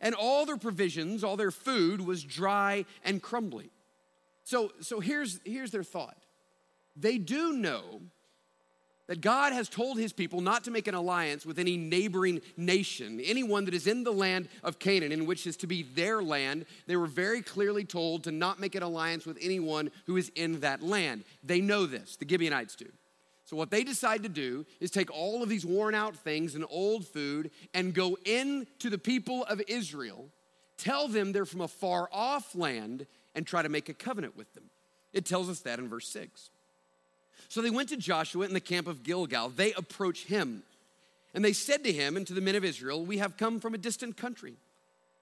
And 0.00 0.14
all 0.14 0.44
their 0.44 0.56
provisions, 0.56 1.22
all 1.22 1.36
their 1.36 1.50
food 1.50 2.00
was 2.00 2.24
dry 2.24 2.84
and 3.04 3.22
crumbly. 3.22 3.70
So, 4.44 4.72
so 4.80 5.00
here's, 5.00 5.40
here's 5.44 5.70
their 5.70 5.84
thought 5.84 6.16
they 6.94 7.16
do 7.16 7.54
know 7.54 8.02
that 9.12 9.20
God 9.20 9.52
has 9.52 9.68
told 9.68 9.98
his 9.98 10.10
people 10.10 10.40
not 10.40 10.64
to 10.64 10.70
make 10.70 10.88
an 10.88 10.94
alliance 10.94 11.44
with 11.44 11.58
any 11.58 11.76
neighboring 11.76 12.40
nation, 12.56 13.20
anyone 13.22 13.66
that 13.66 13.74
is 13.74 13.86
in 13.86 14.04
the 14.04 14.10
land 14.10 14.48
of 14.64 14.78
Canaan, 14.78 15.12
in 15.12 15.26
which 15.26 15.46
is 15.46 15.58
to 15.58 15.66
be 15.66 15.82
their 15.82 16.22
land. 16.22 16.64
They 16.86 16.96
were 16.96 17.06
very 17.06 17.42
clearly 17.42 17.84
told 17.84 18.24
to 18.24 18.32
not 18.32 18.58
make 18.58 18.74
an 18.74 18.82
alliance 18.82 19.26
with 19.26 19.36
anyone 19.42 19.90
who 20.06 20.16
is 20.16 20.32
in 20.34 20.60
that 20.60 20.82
land. 20.82 21.24
They 21.44 21.60
know 21.60 21.84
this, 21.84 22.16
the 22.16 22.26
Gibeonites 22.26 22.74
do. 22.74 22.86
So, 23.44 23.54
what 23.54 23.70
they 23.70 23.84
decide 23.84 24.22
to 24.22 24.30
do 24.30 24.64
is 24.80 24.90
take 24.90 25.10
all 25.10 25.42
of 25.42 25.50
these 25.50 25.66
worn 25.66 25.94
out 25.94 26.16
things 26.16 26.54
and 26.54 26.64
old 26.70 27.06
food 27.06 27.50
and 27.74 27.92
go 27.92 28.16
into 28.24 28.88
the 28.88 28.96
people 28.96 29.44
of 29.44 29.60
Israel, 29.68 30.30
tell 30.78 31.06
them 31.06 31.32
they're 31.32 31.44
from 31.44 31.60
a 31.60 31.68
far 31.68 32.08
off 32.10 32.54
land, 32.54 33.06
and 33.34 33.46
try 33.46 33.60
to 33.60 33.68
make 33.68 33.90
a 33.90 33.94
covenant 33.94 34.38
with 34.38 34.50
them. 34.54 34.70
It 35.12 35.26
tells 35.26 35.50
us 35.50 35.60
that 35.60 35.78
in 35.78 35.90
verse 35.90 36.08
6. 36.08 36.48
So 37.52 37.60
they 37.60 37.68
went 37.68 37.90
to 37.90 37.98
Joshua 37.98 38.46
in 38.46 38.54
the 38.54 38.62
camp 38.62 38.88
of 38.88 39.02
Gilgal. 39.02 39.50
They 39.50 39.74
approached 39.74 40.28
him, 40.28 40.62
and 41.34 41.44
they 41.44 41.52
said 41.52 41.84
to 41.84 41.92
him 41.92 42.16
and 42.16 42.26
to 42.26 42.32
the 42.32 42.40
men 42.40 42.54
of 42.54 42.64
Israel, 42.64 43.04
We 43.04 43.18
have 43.18 43.36
come 43.36 43.60
from 43.60 43.74
a 43.74 43.78
distant 43.78 44.16
country. 44.16 44.54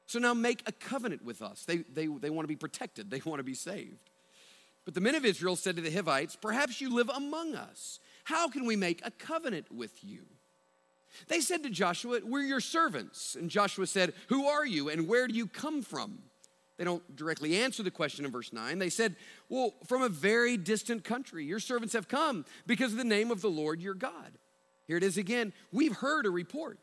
So 0.06 0.20
now 0.20 0.32
make 0.32 0.62
a 0.64 0.70
covenant 0.70 1.24
with 1.24 1.42
us. 1.42 1.64
They, 1.64 1.78
they, 1.78 2.06
they 2.06 2.30
want 2.30 2.44
to 2.44 2.48
be 2.48 2.54
protected, 2.54 3.10
they 3.10 3.20
want 3.24 3.40
to 3.40 3.42
be 3.42 3.54
saved. 3.54 4.10
But 4.84 4.94
the 4.94 5.00
men 5.00 5.16
of 5.16 5.24
Israel 5.24 5.56
said 5.56 5.74
to 5.74 5.82
the 5.82 5.90
Hivites, 5.90 6.36
Perhaps 6.36 6.80
you 6.80 6.94
live 6.94 7.08
among 7.08 7.56
us. 7.56 7.98
How 8.22 8.48
can 8.48 8.64
we 8.64 8.76
make 8.76 9.04
a 9.04 9.10
covenant 9.10 9.66
with 9.72 10.04
you? 10.04 10.20
They 11.26 11.40
said 11.40 11.64
to 11.64 11.68
Joshua, 11.68 12.20
We're 12.24 12.42
your 12.42 12.60
servants. 12.60 13.34
And 13.34 13.50
Joshua 13.50 13.88
said, 13.88 14.14
Who 14.28 14.46
are 14.46 14.64
you 14.64 14.88
and 14.88 15.08
where 15.08 15.26
do 15.26 15.34
you 15.34 15.48
come 15.48 15.82
from? 15.82 16.20
They 16.80 16.86
don't 16.86 17.14
directly 17.14 17.58
answer 17.58 17.82
the 17.82 17.90
question 17.90 18.24
in 18.24 18.30
verse 18.30 18.54
9. 18.54 18.78
They 18.78 18.88
said, 18.88 19.14
Well, 19.50 19.74
from 19.86 20.00
a 20.00 20.08
very 20.08 20.56
distant 20.56 21.04
country, 21.04 21.44
your 21.44 21.60
servants 21.60 21.92
have 21.92 22.08
come 22.08 22.46
because 22.66 22.92
of 22.92 22.96
the 22.96 23.04
name 23.04 23.30
of 23.30 23.42
the 23.42 23.50
Lord 23.50 23.82
your 23.82 23.92
God. 23.92 24.32
Here 24.86 24.96
it 24.96 25.02
is 25.02 25.18
again. 25.18 25.52
We've 25.72 25.94
heard 25.94 26.24
a 26.24 26.30
report 26.30 26.78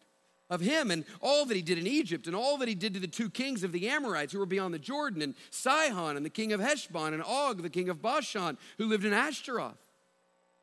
of 0.52 0.62
him 0.62 0.92
and 0.92 1.04
all 1.20 1.48
that 1.48 1.56
he 1.56 1.64
did 1.64 1.80
in 1.80 1.88
Egypt 1.88 2.28
and 2.28 2.36
all 2.36 2.60
that 2.60 2.68
he 2.68 2.76
did 2.76 2.94
to 2.94 3.00
the 3.00 3.08
two 3.08 3.28
kings 3.28 3.64
of 3.64 3.72
the 3.72 3.90
Amorites 3.90 4.34
who 4.34 4.38
were 4.38 4.46
beyond 4.46 4.72
the 4.72 4.78
Jordan 4.78 5.24
and 5.24 5.34
Sihon 5.50 6.16
and 6.16 6.24
the 6.24 6.30
king 6.30 6.54
of 6.54 6.62
Heshbon 6.62 7.16
and 7.16 7.24
Og, 7.24 7.64
the 7.64 7.68
king 7.68 7.90
of 7.90 8.00
Bashan, 8.00 8.60
who 8.78 8.86
lived 8.86 9.04
in 9.04 9.14
Ashtaroth. 9.14 9.82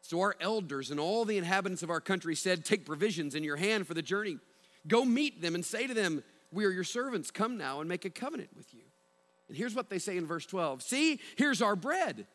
So 0.00 0.20
our 0.20 0.36
elders 0.40 0.92
and 0.92 1.00
all 1.00 1.24
the 1.24 1.38
inhabitants 1.38 1.82
of 1.82 1.90
our 1.90 2.00
country 2.00 2.36
said, 2.36 2.64
Take 2.64 2.86
provisions 2.86 3.34
in 3.34 3.42
your 3.42 3.56
hand 3.56 3.88
for 3.88 3.94
the 3.94 4.00
journey. 4.00 4.38
Go 4.86 5.04
meet 5.04 5.42
them 5.42 5.56
and 5.56 5.64
say 5.64 5.88
to 5.88 5.94
them, 5.94 6.22
We 6.52 6.64
are 6.66 6.70
your 6.70 6.84
servants. 6.84 7.32
Come 7.32 7.58
now 7.58 7.80
and 7.80 7.88
make 7.88 8.04
a 8.04 8.10
covenant 8.10 8.50
with 8.56 8.72
you. 8.72 8.82
And 9.48 9.56
here's 9.56 9.74
what 9.74 9.90
they 9.90 9.98
say 9.98 10.16
in 10.16 10.26
verse 10.26 10.46
12 10.46 10.82
See, 10.82 11.20
here's 11.36 11.62
our 11.62 11.76
bread. 11.76 12.26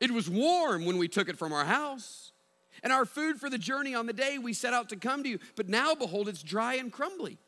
It 0.00 0.10
was 0.10 0.28
warm 0.28 0.84
when 0.84 0.98
we 0.98 1.08
took 1.08 1.28
it 1.28 1.38
from 1.38 1.52
our 1.52 1.64
house, 1.64 2.32
and 2.82 2.92
our 2.92 3.04
food 3.04 3.38
for 3.38 3.48
the 3.48 3.58
journey 3.58 3.94
on 3.94 4.06
the 4.06 4.12
day 4.12 4.38
we 4.38 4.52
set 4.52 4.72
out 4.72 4.88
to 4.88 4.96
come 4.96 5.22
to 5.22 5.28
you. 5.28 5.38
But 5.54 5.68
now, 5.68 5.94
behold, 5.94 6.28
it's 6.28 6.42
dry 6.42 6.74
and 6.74 6.92
crumbly. 6.92 7.38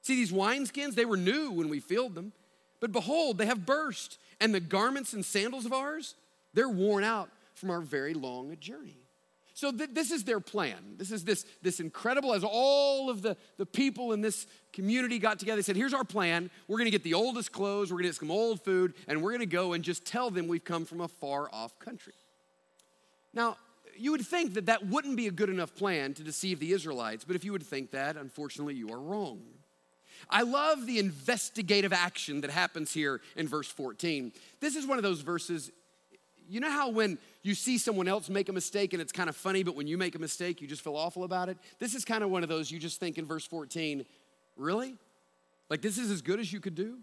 See, 0.00 0.14
these 0.14 0.32
wineskins, 0.32 0.94
they 0.94 1.04
were 1.04 1.16
new 1.16 1.50
when 1.50 1.68
we 1.68 1.80
filled 1.80 2.14
them. 2.14 2.32
But 2.80 2.92
behold, 2.92 3.38
they 3.38 3.46
have 3.46 3.66
burst, 3.66 4.18
and 4.40 4.54
the 4.54 4.60
garments 4.60 5.12
and 5.12 5.24
sandals 5.24 5.66
of 5.66 5.72
ours, 5.72 6.14
they're 6.54 6.68
worn 6.68 7.04
out 7.04 7.28
from 7.54 7.70
our 7.70 7.80
very 7.80 8.14
long 8.14 8.56
journey. 8.60 8.96
So 9.58 9.72
th- 9.72 9.90
this 9.92 10.12
is 10.12 10.22
their 10.22 10.38
plan. 10.38 10.94
This 10.98 11.10
is 11.10 11.24
this, 11.24 11.44
this 11.62 11.80
incredible, 11.80 12.32
as 12.32 12.44
all 12.44 13.10
of 13.10 13.22
the, 13.22 13.36
the 13.56 13.66
people 13.66 14.12
in 14.12 14.20
this 14.20 14.46
community 14.72 15.18
got 15.18 15.40
together, 15.40 15.56
they 15.56 15.62
said, 15.62 15.74
here's 15.74 15.92
our 15.92 16.04
plan. 16.04 16.48
We're 16.68 16.78
gonna 16.78 16.90
get 16.90 17.02
the 17.02 17.14
oldest 17.14 17.50
clothes, 17.50 17.90
we're 17.90 17.98
gonna 17.98 18.10
get 18.10 18.14
some 18.14 18.30
old 18.30 18.62
food, 18.62 18.94
and 19.08 19.20
we're 19.20 19.32
gonna 19.32 19.46
go 19.46 19.72
and 19.72 19.82
just 19.82 20.04
tell 20.04 20.30
them 20.30 20.46
we've 20.46 20.62
come 20.62 20.84
from 20.84 21.00
a 21.00 21.08
far 21.08 21.52
off 21.52 21.76
country. 21.80 22.12
Now, 23.34 23.56
you 23.96 24.12
would 24.12 24.24
think 24.24 24.54
that 24.54 24.66
that 24.66 24.86
wouldn't 24.86 25.16
be 25.16 25.26
a 25.26 25.32
good 25.32 25.50
enough 25.50 25.74
plan 25.74 26.14
to 26.14 26.22
deceive 26.22 26.60
the 26.60 26.70
Israelites, 26.70 27.24
but 27.24 27.34
if 27.34 27.44
you 27.44 27.50
would 27.50 27.66
think 27.66 27.90
that, 27.90 28.16
unfortunately, 28.16 28.76
you 28.76 28.92
are 28.92 29.00
wrong. 29.00 29.42
I 30.30 30.42
love 30.42 30.86
the 30.86 31.00
investigative 31.00 31.92
action 31.92 32.42
that 32.42 32.50
happens 32.50 32.92
here 32.92 33.20
in 33.34 33.48
verse 33.48 33.66
14. 33.66 34.30
This 34.60 34.76
is 34.76 34.86
one 34.86 34.98
of 34.98 35.02
those 35.02 35.20
verses 35.20 35.72
you 36.48 36.60
know 36.60 36.70
how 36.70 36.90
when 36.90 37.18
you 37.42 37.54
see 37.54 37.78
someone 37.78 38.08
else 38.08 38.28
make 38.28 38.48
a 38.48 38.52
mistake 38.52 38.92
and 38.92 39.02
it's 39.02 39.12
kind 39.12 39.28
of 39.28 39.36
funny, 39.36 39.62
but 39.62 39.76
when 39.76 39.86
you 39.86 39.98
make 39.98 40.14
a 40.14 40.18
mistake, 40.18 40.60
you 40.60 40.66
just 40.66 40.82
feel 40.82 40.96
awful 40.96 41.24
about 41.24 41.48
it? 41.48 41.58
This 41.78 41.94
is 41.94 42.04
kind 42.04 42.24
of 42.24 42.30
one 42.30 42.42
of 42.42 42.48
those 42.48 42.70
you 42.70 42.78
just 42.78 43.00
think 43.00 43.18
in 43.18 43.26
verse 43.26 43.46
14, 43.46 44.04
really? 44.56 44.96
Like 45.70 45.82
this 45.82 45.98
is 45.98 46.10
as 46.10 46.22
good 46.22 46.40
as 46.40 46.52
you 46.52 46.60
could 46.60 46.74
do? 46.74 46.98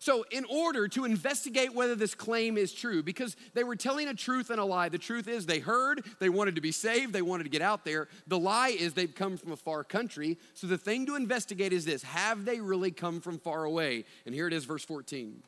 So, 0.00 0.24
in 0.30 0.44
order 0.44 0.86
to 0.88 1.04
investigate 1.04 1.74
whether 1.74 1.96
this 1.96 2.14
claim 2.14 2.56
is 2.56 2.72
true, 2.72 3.02
because 3.02 3.36
they 3.54 3.64
were 3.64 3.74
telling 3.74 4.06
a 4.06 4.14
truth 4.14 4.50
and 4.50 4.60
a 4.60 4.64
lie, 4.64 4.88
the 4.88 4.98
truth 4.98 5.26
is 5.26 5.44
they 5.44 5.58
heard, 5.58 6.04
they 6.20 6.28
wanted 6.28 6.54
to 6.54 6.60
be 6.60 6.70
saved, 6.70 7.12
they 7.12 7.22
wanted 7.22 7.44
to 7.44 7.50
get 7.50 7.62
out 7.62 7.84
there. 7.84 8.06
The 8.28 8.38
lie 8.38 8.68
is 8.68 8.94
they've 8.94 9.12
come 9.12 9.36
from 9.36 9.50
a 9.50 9.56
far 9.56 9.82
country. 9.82 10.38
So, 10.54 10.68
the 10.68 10.78
thing 10.78 11.06
to 11.06 11.16
investigate 11.16 11.72
is 11.72 11.84
this 11.84 12.04
have 12.04 12.44
they 12.44 12.60
really 12.60 12.92
come 12.92 13.20
from 13.20 13.38
far 13.38 13.64
away? 13.64 14.04
And 14.24 14.34
here 14.34 14.46
it 14.46 14.52
is, 14.52 14.64
verse 14.64 14.84
14. 14.84 15.42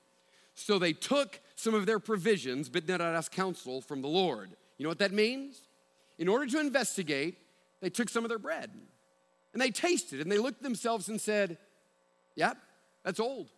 So 0.55 0.79
they 0.79 0.93
took 0.93 1.41
some 1.57 1.75
of 1.75 1.87
their 1.87 1.99
provisions, 1.99 2.69
but 2.69 2.87
did 2.87 2.99
not 2.99 3.15
ask 3.15 3.33
counsel 3.33 3.81
from 3.81 4.03
the 4.03 4.09
Lord. 4.09 4.51
You 4.79 4.85
know 4.85 4.91
what 4.91 4.99
that 4.99 5.13
means? 5.13 5.61
In 6.19 6.29
order 6.29 6.47
to 6.47 6.61
investigate, 6.61 7.37
they 7.81 7.91
took 7.91 8.09
some 8.09 8.25
of 8.25 8.29
their 8.29 8.39
bread 8.39 8.71
and 9.53 9.61
they 9.61 9.71
tasted 9.71 10.21
and 10.21 10.31
they 10.31 10.39
looked 10.39 10.63
themselves 10.63 11.09
and 11.09 11.21
said, 11.21 11.59
Yep, 12.37 12.57
that's 13.05 13.21
old. 13.21 13.49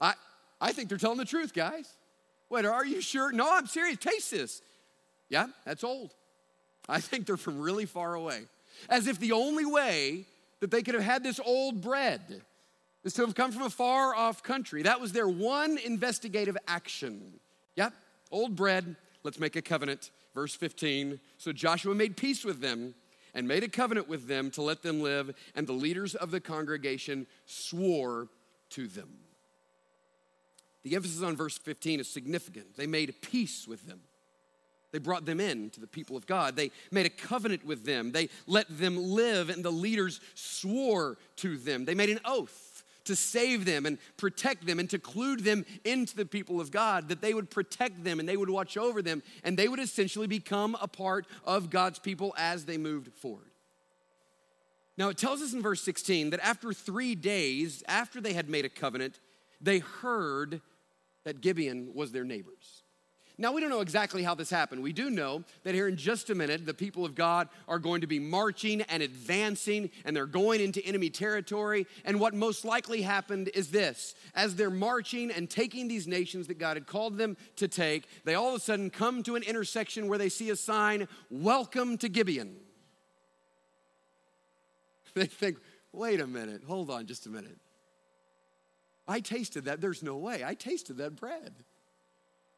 I, 0.00 0.14
I 0.60 0.72
think 0.72 0.88
they're 0.88 0.98
telling 0.98 1.18
the 1.18 1.24
truth, 1.24 1.54
guys. 1.54 1.92
Wait, 2.50 2.64
are 2.64 2.84
you 2.84 3.00
sure? 3.00 3.32
No, 3.32 3.48
I'm 3.50 3.66
serious. 3.66 3.98
Taste 3.98 4.30
this. 4.30 4.62
Yeah, 5.28 5.46
that's 5.64 5.84
old. 5.84 6.14
I 6.88 7.00
think 7.00 7.26
they're 7.26 7.36
from 7.36 7.60
really 7.60 7.86
far 7.86 8.14
away. 8.14 8.42
As 8.88 9.06
if 9.06 9.18
the 9.18 9.32
only 9.32 9.66
way 9.66 10.26
that 10.60 10.70
they 10.70 10.82
could 10.82 10.94
have 10.94 11.02
had 11.02 11.22
this 11.22 11.40
old 11.44 11.82
bread 11.82 12.42
is 13.08 13.14
to 13.14 13.22
have 13.24 13.34
come 13.34 13.50
from 13.50 13.62
a 13.62 13.70
far 13.70 14.14
off 14.14 14.42
country. 14.42 14.82
That 14.82 15.00
was 15.00 15.12
their 15.12 15.26
one 15.26 15.78
investigative 15.78 16.58
action. 16.68 17.40
Yep, 17.74 17.94
old 18.30 18.54
bread, 18.54 18.96
let's 19.24 19.40
make 19.40 19.56
a 19.56 19.62
covenant. 19.62 20.10
Verse 20.34 20.54
15 20.54 21.18
So 21.38 21.50
Joshua 21.52 21.94
made 21.94 22.18
peace 22.18 22.44
with 22.44 22.60
them 22.60 22.94
and 23.32 23.48
made 23.48 23.64
a 23.64 23.68
covenant 23.68 24.08
with 24.08 24.28
them 24.28 24.50
to 24.52 24.62
let 24.62 24.82
them 24.82 25.00
live, 25.00 25.34
and 25.54 25.66
the 25.66 25.72
leaders 25.72 26.14
of 26.14 26.30
the 26.30 26.40
congregation 26.40 27.26
swore 27.46 28.28
to 28.70 28.86
them. 28.86 29.08
The 30.82 30.94
emphasis 30.94 31.22
on 31.22 31.34
verse 31.34 31.56
15 31.56 32.00
is 32.00 32.08
significant. 32.08 32.76
They 32.76 32.86
made 32.86 33.22
peace 33.22 33.66
with 33.66 33.86
them. 33.86 34.00
They 34.92 34.98
brought 34.98 35.24
them 35.24 35.40
in 35.40 35.70
to 35.70 35.80
the 35.80 35.86
people 35.86 36.16
of 36.16 36.26
God. 36.26 36.56
They 36.56 36.70
made 36.90 37.06
a 37.06 37.10
covenant 37.10 37.64
with 37.64 37.84
them. 37.84 38.12
They 38.12 38.28
let 38.46 38.66
them 38.68 38.96
live, 38.96 39.48
and 39.48 39.64
the 39.64 39.70
leaders 39.70 40.20
swore 40.34 41.16
to 41.36 41.56
them. 41.56 41.86
They 41.86 41.94
made 41.94 42.10
an 42.10 42.20
oath 42.24 42.67
to 43.08 43.16
save 43.16 43.64
them 43.64 43.84
and 43.84 43.98
protect 44.16 44.66
them 44.66 44.78
and 44.78 44.88
to 44.90 44.98
clue 44.98 45.36
them 45.36 45.66
into 45.84 46.16
the 46.16 46.24
people 46.24 46.60
of 46.60 46.70
God, 46.70 47.08
that 47.08 47.20
they 47.20 47.34
would 47.34 47.50
protect 47.50 48.04
them 48.04 48.20
and 48.20 48.28
they 48.28 48.36
would 48.36 48.48
watch 48.48 48.76
over 48.76 49.02
them 49.02 49.22
and 49.44 49.56
they 49.56 49.68
would 49.68 49.80
essentially 49.80 50.26
become 50.26 50.76
a 50.80 50.88
part 50.88 51.26
of 51.44 51.68
God's 51.68 51.98
people 51.98 52.34
as 52.38 52.64
they 52.64 52.78
moved 52.78 53.12
forward. 53.14 53.50
Now, 54.96 55.10
it 55.10 55.18
tells 55.18 55.42
us 55.42 55.52
in 55.52 55.62
verse 55.62 55.82
16 55.82 56.30
that 56.30 56.40
after 56.44 56.72
three 56.72 57.14
days, 57.14 57.84
after 57.86 58.20
they 58.20 58.32
had 58.32 58.48
made 58.48 58.64
a 58.64 58.68
covenant, 58.68 59.20
they 59.60 59.78
heard 59.78 60.60
that 61.24 61.40
Gibeon 61.40 61.90
was 61.94 62.10
their 62.10 62.24
neighbors. 62.24 62.77
Now, 63.40 63.52
we 63.52 63.60
don't 63.60 63.70
know 63.70 63.82
exactly 63.82 64.24
how 64.24 64.34
this 64.34 64.50
happened. 64.50 64.82
We 64.82 64.92
do 64.92 65.10
know 65.10 65.44
that 65.62 65.72
here 65.72 65.86
in 65.86 65.96
just 65.96 66.28
a 66.28 66.34
minute, 66.34 66.66
the 66.66 66.74
people 66.74 67.04
of 67.04 67.14
God 67.14 67.48
are 67.68 67.78
going 67.78 68.00
to 68.00 68.08
be 68.08 68.18
marching 68.18 68.82
and 68.82 69.00
advancing, 69.00 69.90
and 70.04 70.16
they're 70.16 70.26
going 70.26 70.60
into 70.60 70.84
enemy 70.84 71.08
territory. 71.08 71.86
And 72.04 72.18
what 72.18 72.34
most 72.34 72.64
likely 72.64 73.00
happened 73.02 73.50
is 73.54 73.70
this 73.70 74.16
as 74.34 74.56
they're 74.56 74.70
marching 74.70 75.30
and 75.30 75.48
taking 75.48 75.86
these 75.86 76.08
nations 76.08 76.48
that 76.48 76.58
God 76.58 76.76
had 76.76 76.88
called 76.88 77.16
them 77.16 77.36
to 77.56 77.68
take, 77.68 78.08
they 78.24 78.34
all 78.34 78.48
of 78.48 78.56
a 78.56 78.60
sudden 78.60 78.90
come 78.90 79.22
to 79.22 79.36
an 79.36 79.44
intersection 79.44 80.08
where 80.08 80.18
they 80.18 80.28
see 80.28 80.50
a 80.50 80.56
sign 80.56 81.06
Welcome 81.30 81.96
to 81.98 82.08
Gibeon. 82.08 82.56
They 85.14 85.26
think, 85.26 85.58
wait 85.92 86.20
a 86.20 86.26
minute, 86.26 86.62
hold 86.66 86.90
on 86.90 87.06
just 87.06 87.26
a 87.26 87.30
minute. 87.30 87.58
I 89.08 89.20
tasted 89.20 89.64
that. 89.64 89.80
There's 89.80 90.02
no 90.02 90.16
way. 90.16 90.44
I 90.44 90.54
tasted 90.54 90.98
that 90.98 91.16
bread. 91.16 91.54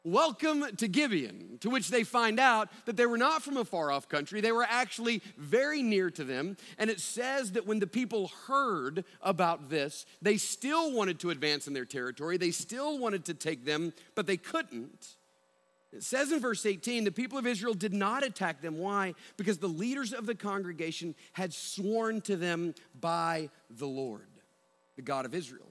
Welcome 0.03 0.65
to 0.77 0.87
Gibeon, 0.87 1.59
to 1.59 1.69
which 1.69 1.89
they 1.89 2.03
find 2.03 2.39
out 2.39 2.69
that 2.85 2.97
they 2.97 3.05
were 3.05 3.19
not 3.19 3.43
from 3.43 3.57
a 3.57 3.63
far 3.63 3.91
off 3.91 4.09
country. 4.09 4.41
They 4.41 4.51
were 4.51 4.65
actually 4.67 5.21
very 5.37 5.83
near 5.83 6.09
to 6.09 6.23
them. 6.23 6.57
And 6.79 6.89
it 6.89 6.99
says 6.99 7.51
that 7.51 7.67
when 7.67 7.77
the 7.77 7.85
people 7.85 8.31
heard 8.47 9.05
about 9.21 9.69
this, 9.69 10.07
they 10.19 10.37
still 10.37 10.91
wanted 10.91 11.19
to 11.19 11.29
advance 11.29 11.67
in 11.67 11.73
their 11.73 11.85
territory. 11.85 12.37
They 12.37 12.49
still 12.49 12.97
wanted 12.97 13.25
to 13.25 13.35
take 13.35 13.63
them, 13.63 13.93
but 14.15 14.25
they 14.25 14.37
couldn't. 14.37 15.17
It 15.93 16.01
says 16.01 16.31
in 16.31 16.39
verse 16.39 16.65
18, 16.65 17.03
the 17.03 17.11
people 17.11 17.37
of 17.37 17.45
Israel 17.45 17.75
did 17.75 17.93
not 17.93 18.23
attack 18.23 18.61
them. 18.61 18.79
Why? 18.79 19.13
Because 19.37 19.59
the 19.59 19.67
leaders 19.67 20.13
of 20.13 20.25
the 20.25 20.33
congregation 20.33 21.13
had 21.33 21.53
sworn 21.53 22.21
to 22.21 22.35
them 22.35 22.73
by 22.99 23.49
the 23.69 23.87
Lord, 23.87 24.29
the 24.95 25.03
God 25.03 25.25
of 25.25 25.35
Israel. 25.35 25.67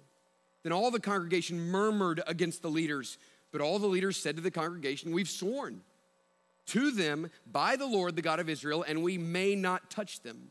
Then 0.62 0.72
all 0.72 0.92
the 0.92 1.00
congregation 1.00 1.58
murmured 1.58 2.22
against 2.28 2.62
the 2.62 2.70
leaders 2.70 3.18
but 3.52 3.60
all 3.60 3.78
the 3.78 3.86
leaders 3.86 4.16
said 4.16 4.36
to 4.36 4.42
the 4.42 4.50
congregation, 4.50 5.12
We've 5.12 5.28
sworn 5.28 5.82
to 6.66 6.90
them 6.90 7.30
by 7.50 7.76
the 7.76 7.86
Lord, 7.86 8.16
the 8.16 8.22
God 8.22 8.40
of 8.40 8.48
Israel, 8.48 8.84
and 8.86 9.02
we 9.02 9.18
may 9.18 9.54
not 9.54 9.90
touch 9.90 10.20
them. 10.20 10.50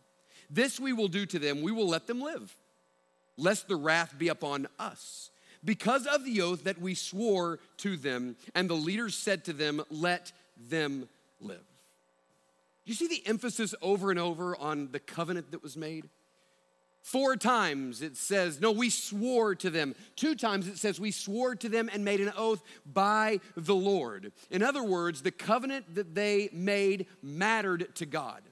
This 0.49 0.79
we 0.79 0.93
will 0.93 1.07
do 1.07 1.25
to 1.27 1.39
them, 1.39 1.61
we 1.61 1.71
will 1.71 1.87
let 1.87 2.07
them 2.07 2.21
live, 2.21 2.55
lest 3.37 3.67
the 3.67 3.75
wrath 3.75 4.17
be 4.17 4.27
upon 4.27 4.67
us. 4.77 5.31
Because 5.63 6.05
of 6.05 6.23
the 6.23 6.41
oath 6.41 6.63
that 6.63 6.81
we 6.81 6.95
swore 6.95 7.59
to 7.77 7.97
them, 7.97 8.35
and 8.55 8.69
the 8.69 8.75
leaders 8.75 9.15
said 9.15 9.45
to 9.45 9.53
them, 9.53 9.81
Let 9.89 10.31
them 10.57 11.09
live. 11.41 11.63
You 12.85 12.93
see 12.93 13.07
the 13.07 13.25
emphasis 13.27 13.75
over 13.81 14.09
and 14.09 14.19
over 14.19 14.55
on 14.55 14.89
the 14.91 14.99
covenant 14.99 15.51
that 15.51 15.61
was 15.61 15.77
made? 15.77 16.09
Four 17.09 17.37
times 17.37 18.03
it 18.03 18.15
says, 18.15 18.61
no, 18.61 18.71
we 18.71 18.91
swore 18.91 19.55
to 19.55 19.71
them. 19.71 19.95
Two 20.15 20.35
times 20.35 20.67
it 20.67 20.77
says, 20.77 20.99
we 20.99 21.09
swore 21.09 21.55
to 21.55 21.67
them 21.67 21.89
and 21.91 22.05
made 22.05 22.19
an 22.19 22.31
oath 22.37 22.61
by 22.85 23.39
the 23.57 23.73
Lord. 23.73 24.31
In 24.51 24.61
other 24.61 24.83
words, 24.83 25.23
the 25.23 25.31
covenant 25.31 25.95
that 25.95 26.13
they 26.13 26.49
made 26.53 27.07
mattered 27.23 27.95
to 27.95 28.05
God. 28.05 28.43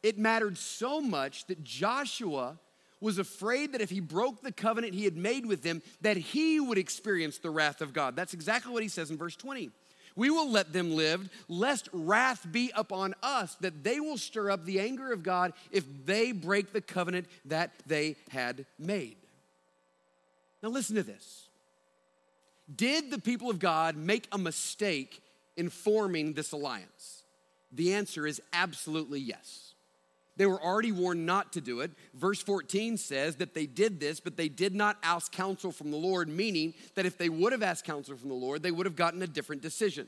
It 0.00 0.16
mattered 0.16 0.58
so 0.58 1.00
much 1.00 1.46
that 1.46 1.64
Joshua 1.64 2.60
was 3.00 3.18
afraid 3.18 3.72
that 3.72 3.80
if 3.80 3.90
he 3.90 3.98
broke 3.98 4.42
the 4.42 4.52
covenant 4.52 4.94
he 4.94 5.02
had 5.02 5.16
made 5.16 5.44
with 5.44 5.64
them, 5.64 5.82
that 6.00 6.16
he 6.16 6.60
would 6.60 6.78
experience 6.78 7.38
the 7.38 7.50
wrath 7.50 7.80
of 7.80 7.92
God. 7.92 8.14
That's 8.14 8.32
exactly 8.32 8.72
what 8.72 8.84
he 8.84 8.88
says 8.88 9.10
in 9.10 9.18
verse 9.18 9.34
20. 9.34 9.70
We 10.18 10.30
will 10.30 10.50
let 10.50 10.72
them 10.72 10.96
live, 10.96 11.30
lest 11.46 11.88
wrath 11.92 12.44
be 12.50 12.72
upon 12.74 13.14
us, 13.22 13.54
that 13.60 13.84
they 13.84 14.00
will 14.00 14.18
stir 14.18 14.50
up 14.50 14.64
the 14.64 14.80
anger 14.80 15.12
of 15.12 15.22
God 15.22 15.52
if 15.70 15.84
they 16.06 16.32
break 16.32 16.72
the 16.72 16.80
covenant 16.80 17.28
that 17.44 17.70
they 17.86 18.16
had 18.30 18.66
made. 18.80 19.14
Now, 20.60 20.70
listen 20.70 20.96
to 20.96 21.04
this. 21.04 21.46
Did 22.74 23.12
the 23.12 23.20
people 23.20 23.48
of 23.48 23.60
God 23.60 23.94
make 23.96 24.26
a 24.32 24.38
mistake 24.38 25.22
in 25.56 25.70
forming 25.70 26.32
this 26.32 26.50
alliance? 26.50 27.22
The 27.70 27.94
answer 27.94 28.26
is 28.26 28.42
absolutely 28.52 29.20
yes. 29.20 29.67
They 30.38 30.46
were 30.46 30.62
already 30.62 30.92
warned 30.92 31.26
not 31.26 31.52
to 31.54 31.60
do 31.60 31.80
it. 31.80 31.90
Verse 32.14 32.40
14 32.40 32.96
says 32.96 33.36
that 33.36 33.54
they 33.54 33.66
did 33.66 34.00
this, 34.00 34.20
but 34.20 34.36
they 34.36 34.48
did 34.48 34.74
not 34.74 34.96
ask 35.02 35.30
counsel 35.32 35.72
from 35.72 35.90
the 35.90 35.96
Lord, 35.96 36.28
meaning 36.28 36.74
that 36.94 37.06
if 37.06 37.18
they 37.18 37.28
would 37.28 37.52
have 37.52 37.62
asked 37.62 37.84
counsel 37.84 38.16
from 38.16 38.28
the 38.28 38.34
Lord, 38.34 38.62
they 38.62 38.70
would 38.70 38.86
have 38.86 38.96
gotten 38.96 39.20
a 39.20 39.26
different 39.26 39.62
decision. 39.62 40.06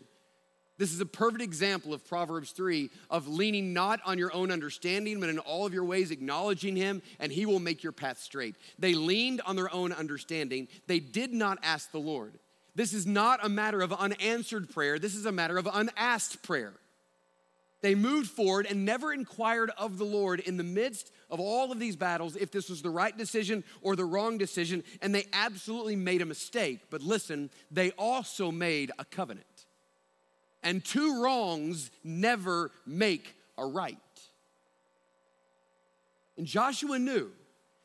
This 0.79 0.95
is 0.95 1.01
a 1.03 1.07
perfect 1.07 1.43
example 1.43 1.93
of 1.93 2.09
Proverbs 2.09 2.53
3 2.53 2.89
of 3.11 3.29
leaning 3.29 3.75
not 3.75 4.01
on 4.07 4.17
your 4.17 4.33
own 4.33 4.51
understanding, 4.51 5.21
but 5.21 5.29
in 5.29 5.39
all 5.39 5.67
of 5.67 5.75
your 5.75 5.85
ways 5.85 6.11
acknowledging 6.11 6.75
Him, 6.75 7.03
and 7.19 7.31
He 7.31 7.45
will 7.45 7.59
make 7.59 7.83
your 7.83 7.93
path 7.93 8.19
straight. 8.19 8.55
They 8.79 8.95
leaned 8.95 9.43
on 9.45 9.57
their 9.57 9.73
own 9.75 9.93
understanding, 9.93 10.69
they 10.87 11.01
did 11.01 11.35
not 11.35 11.59
ask 11.63 11.93
the 11.93 11.99
Lord. 11.99 12.39
This 12.75 12.95
is 12.95 13.05
not 13.05 13.45
a 13.45 13.49
matter 13.51 13.83
of 13.83 13.93
unanswered 13.93 14.71
prayer, 14.71 14.99
this 14.99 15.17
is 15.17 15.27
a 15.27 15.33
matter 15.33 15.59
of 15.59 15.69
unasked 15.71 16.43
prayer. 16.43 16.73
They 17.83 17.95
moved 17.95 18.31
forward 18.31 18.67
and 18.69 18.85
never 18.85 19.13
inquired 19.13 19.71
of 19.79 19.97
the 19.97 20.05
Lord 20.05 20.41
in 20.41 20.57
the 20.57 20.65
midst 20.65 21.11
of 21.31 21.41
all 21.41 21.73
of 21.73 21.79
these 21.79 21.97
battles 21.97 22.37
if 22.37 22.51
this 22.51 22.69
was 22.69 22.83
the 22.83 22.91
right 22.91 23.17
decision 23.17 23.65
or 23.81 23.97
the 23.97 24.05
wrong 24.05 24.37
decision, 24.37 24.85
and 25.01 25.15
they 25.15 25.27
absolutely 25.33 25.97
made 25.97 26.21
a 26.21 26.27
mistake. 26.27 26.81
But 26.91 27.03
listen, 27.03 27.51
they 27.71 27.93
also 27.93 28.51
made 28.51 28.91
a 28.99 29.05
covenant. 29.05 29.47
And 30.63 30.85
two 30.85 31.23
wrongs 31.23 31.91
never 32.05 32.71
make 32.85 33.35
a 33.57 33.65
right. 33.65 33.97
And 36.37 36.47
Joshua 36.47 36.99
knew 36.99 37.31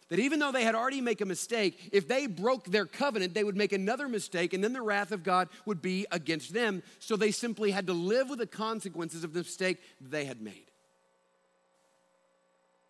that 0.10 0.20
even 0.20 0.40
though 0.40 0.52
they 0.52 0.64
had 0.64 0.76
already 0.76 1.02
made 1.02 1.22
a 1.22 1.26
mistake, 1.26 1.90
if 1.92 2.08
they 2.08 2.28
broke 2.28 2.66
their 2.66 2.86
covenant, 2.86 3.34
they 3.34 3.44
would 3.44 3.58
make 3.58 3.74
another 3.74 4.08
mistake, 4.08 4.54
and 4.54 4.64
then 4.64 4.74
the 4.74 4.82
wrath 4.82 5.12
of 5.12 5.24
God 5.24 5.50
would 5.66 5.82
be 5.82 6.06
against 6.12 6.54
them. 6.54 6.84
So 7.00 7.16
they 7.16 7.32
simply 7.32 7.72
had 7.72 7.88
to 7.88 7.94
live 7.94 8.30
with 8.30 8.40
the 8.40 8.48
consequences 8.48 9.24
of 9.24 9.34
the 9.34 9.40
mistake 9.40 9.80
they 10.00 10.26
had 10.26 10.42
made. 10.42 10.70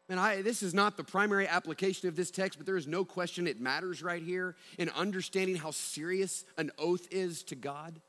And 0.07 0.19
I, 0.19 0.41
this 0.41 0.61
is 0.61 0.73
not 0.73 0.97
the 0.97 1.03
primary 1.03 1.47
application 1.47 2.07
of 2.07 2.15
this 2.15 2.29
text, 2.29 2.59
but 2.59 2.65
there 2.65 2.77
is 2.77 2.85
no 2.85 3.03
question 3.03 3.47
it 3.47 3.59
matters 3.59 4.03
right 4.03 4.21
here 4.21 4.55
in 4.77 4.89
understanding 4.89 5.55
how 5.55 5.71
serious 5.71 6.45
an 6.57 6.71
oath 6.77 7.07
is 7.09 7.43
to 7.43 7.55
God. 7.55 7.99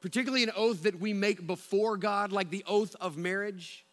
Particularly 0.00 0.42
an 0.44 0.52
oath 0.56 0.84
that 0.84 0.98
we 0.98 1.12
make 1.12 1.46
before 1.46 1.98
God, 1.98 2.32
like 2.32 2.48
the 2.48 2.64
oath 2.66 2.96
of 3.00 3.18
marriage. 3.18 3.84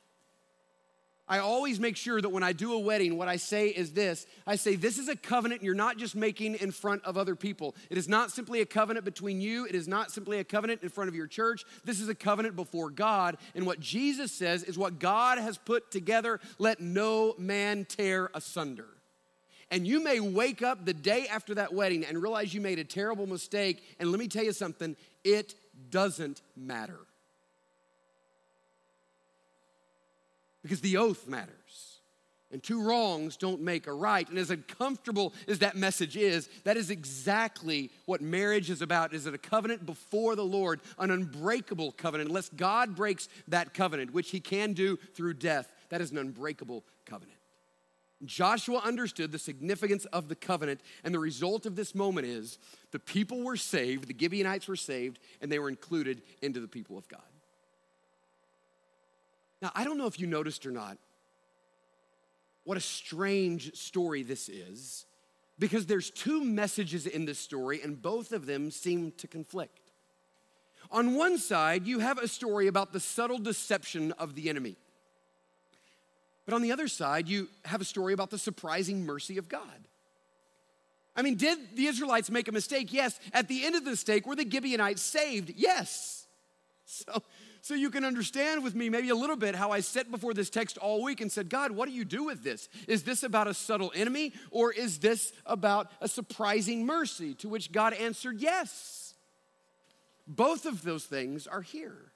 I 1.29 1.39
always 1.39 1.79
make 1.79 1.97
sure 1.97 2.21
that 2.21 2.29
when 2.29 2.43
I 2.43 2.53
do 2.53 2.73
a 2.73 2.79
wedding, 2.79 3.17
what 3.17 3.27
I 3.27 3.35
say 3.35 3.67
is 3.67 3.91
this 3.91 4.25
I 4.45 4.55
say, 4.55 4.75
This 4.75 4.97
is 4.97 5.09
a 5.09 5.15
covenant 5.15 5.61
you're 5.61 5.75
not 5.75 5.97
just 5.97 6.15
making 6.15 6.55
in 6.55 6.71
front 6.71 7.03
of 7.03 7.17
other 7.17 7.35
people. 7.35 7.75
It 7.89 7.97
is 7.97 8.07
not 8.07 8.31
simply 8.31 8.61
a 8.61 8.65
covenant 8.65 9.05
between 9.05 9.41
you, 9.41 9.65
it 9.65 9.75
is 9.75 9.87
not 9.87 10.11
simply 10.11 10.39
a 10.39 10.43
covenant 10.43 10.83
in 10.83 10.89
front 10.89 11.09
of 11.09 11.15
your 11.15 11.27
church. 11.27 11.65
This 11.83 11.99
is 11.99 12.07
a 12.07 12.15
covenant 12.15 12.55
before 12.55 12.89
God. 12.89 13.37
And 13.55 13.65
what 13.65 13.79
Jesus 13.79 14.31
says 14.31 14.63
is 14.63 14.77
what 14.77 14.99
God 14.99 15.37
has 15.37 15.57
put 15.57 15.91
together, 15.91 16.39
let 16.59 16.79
no 16.79 17.35
man 17.37 17.85
tear 17.85 18.29
asunder. 18.33 18.87
And 19.69 19.85
you 19.85 20.01
may 20.01 20.21
wake 20.21 20.61
up 20.61 20.85
the 20.85 20.93
day 20.93 21.27
after 21.27 21.55
that 21.55 21.73
wedding 21.73 22.05
and 22.05 22.21
realize 22.21 22.53
you 22.53 22.61
made 22.61 22.79
a 22.79 22.85
terrible 22.85 23.27
mistake. 23.27 23.83
And 23.99 24.11
let 24.11 24.19
me 24.19 24.29
tell 24.29 24.45
you 24.45 24.53
something, 24.53 24.95
it 25.25 25.55
doesn't 25.89 26.41
matter. 26.55 26.99
Because 30.67 30.81
the 30.81 30.97
oath 30.97 31.27
matters. 31.27 31.53
And 32.51 32.63
two 32.63 32.81
wrongs 32.81 33.35
don't 33.35 33.61
make 33.61 33.87
a 33.87 33.93
right. 33.93 34.27
And 34.29 34.37
as 34.37 34.51
uncomfortable 34.51 35.33
as 35.49 35.59
that 35.59 35.75
message 35.75 36.15
is, 36.15 36.49
that 36.63 36.77
is 36.77 36.89
exactly 36.89 37.91
what 38.05 38.21
marriage 38.21 38.69
is 38.69 38.81
about. 38.81 39.13
Is 39.13 39.27
it 39.27 39.33
a 39.33 39.37
covenant 39.37 39.85
before 39.85 40.35
the 40.35 40.45
Lord, 40.45 40.79
an 40.97 41.11
unbreakable 41.11 41.91
covenant? 41.91 42.29
Unless 42.29 42.49
God 42.49 42.95
breaks 42.95 43.27
that 43.49 43.73
covenant, 43.73 44.13
which 44.13 44.31
he 44.31 44.39
can 44.39 44.71
do 44.71 44.97
through 45.13 45.33
death, 45.33 45.71
that 45.89 45.99
is 45.99 46.11
an 46.11 46.17
unbreakable 46.17 46.85
covenant. 47.05 47.37
Joshua 48.25 48.79
understood 48.79 49.31
the 49.31 49.39
significance 49.39 50.05
of 50.05 50.27
the 50.27 50.35
covenant, 50.35 50.81
and 51.03 51.13
the 51.13 51.19
result 51.19 51.65
of 51.65 51.75
this 51.75 51.93
moment 51.93 52.27
is 52.27 52.57
the 52.91 52.99
people 52.99 53.43
were 53.43 53.57
saved, 53.57 54.07
the 54.07 54.17
Gibeonites 54.17 54.67
were 54.67 54.75
saved, 54.75 55.19
and 55.41 55.51
they 55.51 55.59
were 55.59 55.69
included 55.69 56.21
into 56.41 56.59
the 56.59 56.67
people 56.67 56.97
of 56.97 57.07
God. 57.07 57.21
Now, 59.61 59.71
I 59.75 59.83
don't 59.83 59.97
know 59.97 60.07
if 60.07 60.19
you 60.19 60.27
noticed 60.27 60.65
or 60.65 60.71
not 60.71 60.97
what 62.63 62.77
a 62.77 62.81
strange 62.81 63.75
story 63.75 64.23
this 64.23 64.49
is 64.49 65.05
because 65.57 65.85
there's 65.85 66.11
two 66.11 66.43
messages 66.43 67.07
in 67.07 67.25
this 67.25 67.39
story 67.39 67.81
and 67.81 68.01
both 68.01 68.33
of 68.33 68.45
them 68.45 68.69
seem 68.71 69.11
to 69.13 69.27
conflict. 69.27 69.91
On 70.91 71.15
one 71.15 71.37
side, 71.37 71.87
you 71.87 71.99
have 71.99 72.17
a 72.17 72.27
story 72.27 72.67
about 72.67 72.93
the 72.93 72.99
subtle 72.99 73.39
deception 73.39 74.11
of 74.13 74.35
the 74.35 74.49
enemy. 74.49 74.75
But 76.45 76.53
on 76.53 76.61
the 76.61 76.71
other 76.71 76.87
side, 76.87 77.27
you 77.27 77.49
have 77.65 77.81
a 77.81 77.85
story 77.85 78.13
about 78.13 78.29
the 78.29 78.37
surprising 78.37 79.05
mercy 79.05 79.37
of 79.37 79.49
God. 79.49 79.87
I 81.15 81.21
mean, 81.21 81.35
did 81.35 81.57
the 81.75 81.87
Israelites 81.87 82.29
make 82.29 82.47
a 82.47 82.51
mistake? 82.51 82.93
Yes. 82.93 83.19
At 83.33 83.47
the 83.47 83.65
end 83.65 83.75
of 83.75 83.83
the 83.83 83.91
mistake, 83.91 84.27
were 84.27 84.35
the 84.35 84.49
Gibeonites 84.49 85.01
saved? 85.01 85.53
Yes. 85.55 86.27
So 86.85 87.21
so 87.61 87.73
you 87.73 87.89
can 87.89 88.05
understand 88.05 88.63
with 88.63 88.75
me 88.75 88.89
maybe 88.89 89.09
a 89.09 89.15
little 89.15 89.35
bit 89.35 89.55
how 89.55 89.71
I 89.71 89.79
sat 89.79 90.09
before 90.09 90.33
this 90.33 90.49
text 90.49 90.77
all 90.77 91.03
week 91.03 91.21
and 91.21 91.31
said, 91.31 91.49
God, 91.49 91.71
what 91.71 91.87
do 91.87 91.93
you 91.93 92.05
do 92.05 92.23
with 92.23 92.43
this? 92.43 92.69
Is 92.87 93.03
this 93.03 93.23
about 93.23 93.47
a 93.47 93.53
subtle 93.53 93.91
enemy 93.95 94.33
or 94.51 94.71
is 94.71 94.99
this 94.99 95.33
about 95.45 95.91
a 96.01 96.07
surprising 96.07 96.85
mercy? 96.85 97.33
To 97.35 97.49
which 97.49 97.71
God 97.71 97.93
answered, 97.93 98.39
Yes. 98.39 99.03
Both 100.27 100.65
of 100.65 100.83
those 100.83 101.05
things 101.05 101.47
are 101.47 101.61
here. 101.61 102.11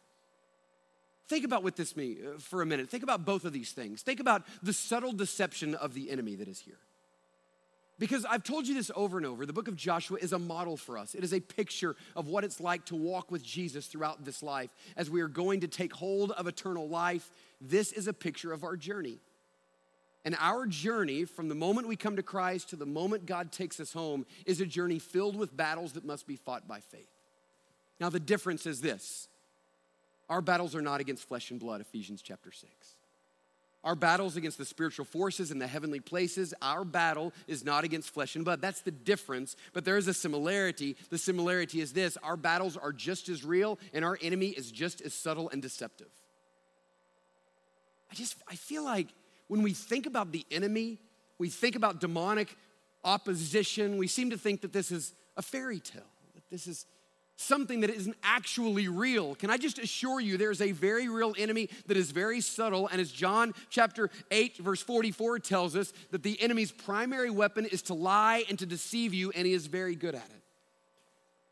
Think 1.27 1.45
about 1.45 1.63
what 1.63 1.77
this 1.77 1.95
me 1.95 2.17
uh, 2.21 2.39
for 2.39 2.61
a 2.61 2.65
minute. 2.65 2.89
Think 2.89 3.03
about 3.03 3.23
both 3.23 3.45
of 3.45 3.53
these 3.53 3.71
things. 3.71 4.01
Think 4.01 4.19
about 4.19 4.43
the 4.61 4.73
subtle 4.73 5.13
deception 5.13 5.75
of 5.75 5.93
the 5.93 6.11
enemy 6.11 6.35
that 6.35 6.49
is 6.49 6.59
here. 6.59 6.79
Because 8.01 8.25
I've 8.25 8.43
told 8.43 8.67
you 8.67 8.73
this 8.73 8.89
over 8.95 9.17
and 9.17 9.27
over. 9.27 9.45
The 9.45 9.53
book 9.53 9.67
of 9.67 9.75
Joshua 9.75 10.17
is 10.19 10.33
a 10.33 10.39
model 10.39 10.75
for 10.75 10.97
us. 10.97 11.13
It 11.13 11.23
is 11.23 11.35
a 11.35 11.39
picture 11.39 11.95
of 12.15 12.27
what 12.27 12.43
it's 12.43 12.59
like 12.59 12.83
to 12.85 12.95
walk 12.95 13.29
with 13.29 13.43
Jesus 13.43 13.85
throughout 13.85 14.25
this 14.25 14.41
life. 14.41 14.71
As 14.97 15.07
we 15.07 15.21
are 15.21 15.27
going 15.27 15.59
to 15.59 15.67
take 15.67 15.93
hold 15.93 16.31
of 16.31 16.47
eternal 16.47 16.89
life, 16.89 17.29
this 17.61 17.91
is 17.91 18.07
a 18.07 18.13
picture 18.13 18.53
of 18.53 18.63
our 18.63 18.75
journey. 18.75 19.19
And 20.25 20.35
our 20.39 20.65
journey 20.65 21.25
from 21.25 21.47
the 21.47 21.53
moment 21.53 21.87
we 21.87 21.95
come 21.95 22.15
to 22.15 22.23
Christ 22.23 22.69
to 22.69 22.75
the 22.75 22.87
moment 22.87 23.27
God 23.27 23.51
takes 23.51 23.79
us 23.79 23.93
home 23.93 24.25
is 24.47 24.59
a 24.61 24.65
journey 24.65 24.97
filled 24.97 25.35
with 25.35 25.55
battles 25.55 25.93
that 25.93 26.03
must 26.03 26.25
be 26.25 26.37
fought 26.37 26.67
by 26.67 26.79
faith. 26.79 27.11
Now, 27.99 28.09
the 28.09 28.19
difference 28.19 28.65
is 28.65 28.81
this 28.81 29.27
our 30.27 30.41
battles 30.41 30.75
are 30.75 30.81
not 30.81 31.01
against 31.01 31.27
flesh 31.27 31.51
and 31.51 31.59
blood, 31.59 31.81
Ephesians 31.81 32.23
chapter 32.23 32.51
6. 32.51 32.71
Our 33.83 33.95
battles 33.95 34.37
against 34.37 34.59
the 34.59 34.65
spiritual 34.65 35.05
forces 35.05 35.49
in 35.49 35.57
the 35.57 35.65
heavenly 35.65 35.99
places, 35.99 36.53
our 36.61 36.85
battle 36.85 37.33
is 37.47 37.65
not 37.65 37.83
against 37.83 38.13
flesh 38.13 38.35
and 38.35 38.45
blood. 38.45 38.61
That's 38.61 38.81
the 38.81 38.91
difference, 38.91 39.55
but 39.73 39.85
there 39.85 39.97
is 39.97 40.07
a 40.07 40.13
similarity. 40.13 40.95
The 41.09 41.17
similarity 41.17 41.81
is 41.81 41.91
this 41.91 42.15
our 42.17 42.37
battles 42.37 42.77
are 42.77 42.93
just 42.93 43.27
as 43.27 43.43
real, 43.43 43.79
and 43.91 44.05
our 44.05 44.19
enemy 44.21 44.49
is 44.49 44.71
just 44.71 45.01
as 45.01 45.15
subtle 45.15 45.49
and 45.49 45.61
deceptive. 45.63 46.09
I 48.11 48.13
just, 48.13 48.35
I 48.47 48.55
feel 48.55 48.83
like 48.83 49.07
when 49.47 49.63
we 49.63 49.73
think 49.73 50.05
about 50.05 50.31
the 50.31 50.45
enemy, 50.51 50.99
we 51.39 51.49
think 51.49 51.75
about 51.75 51.99
demonic 51.99 52.55
opposition, 53.03 53.97
we 53.97 54.07
seem 54.07 54.29
to 54.29 54.37
think 54.37 54.61
that 54.61 54.73
this 54.73 54.91
is 54.91 55.13
a 55.37 55.41
fairy 55.41 55.79
tale, 55.79 56.03
that 56.35 56.43
this 56.51 56.67
is 56.67 56.85
something 57.41 57.81
that 57.81 57.89
isn't 57.89 58.15
actually 58.23 58.87
real. 58.87 59.35
Can 59.35 59.49
I 59.49 59.57
just 59.57 59.79
assure 59.79 60.19
you 60.19 60.37
there's 60.37 60.61
a 60.61 60.71
very 60.71 61.09
real 61.09 61.33
enemy 61.37 61.69
that 61.87 61.97
is 61.97 62.11
very 62.11 62.41
subtle 62.41 62.87
and 62.87 63.01
as 63.01 63.11
John 63.11 63.53
chapter 63.69 64.09
8 64.29 64.57
verse 64.57 64.81
44 64.81 65.39
tells 65.39 65.75
us 65.75 65.93
that 66.11 66.23
the 66.23 66.41
enemy's 66.41 66.71
primary 66.71 67.29
weapon 67.29 67.65
is 67.65 67.81
to 67.83 67.93
lie 67.93 68.43
and 68.49 68.57
to 68.59 68.65
deceive 68.65 69.13
you 69.13 69.31
and 69.31 69.45
he 69.45 69.53
is 69.53 69.67
very 69.67 69.95
good 69.95 70.15
at 70.15 70.25
it. 70.25 70.41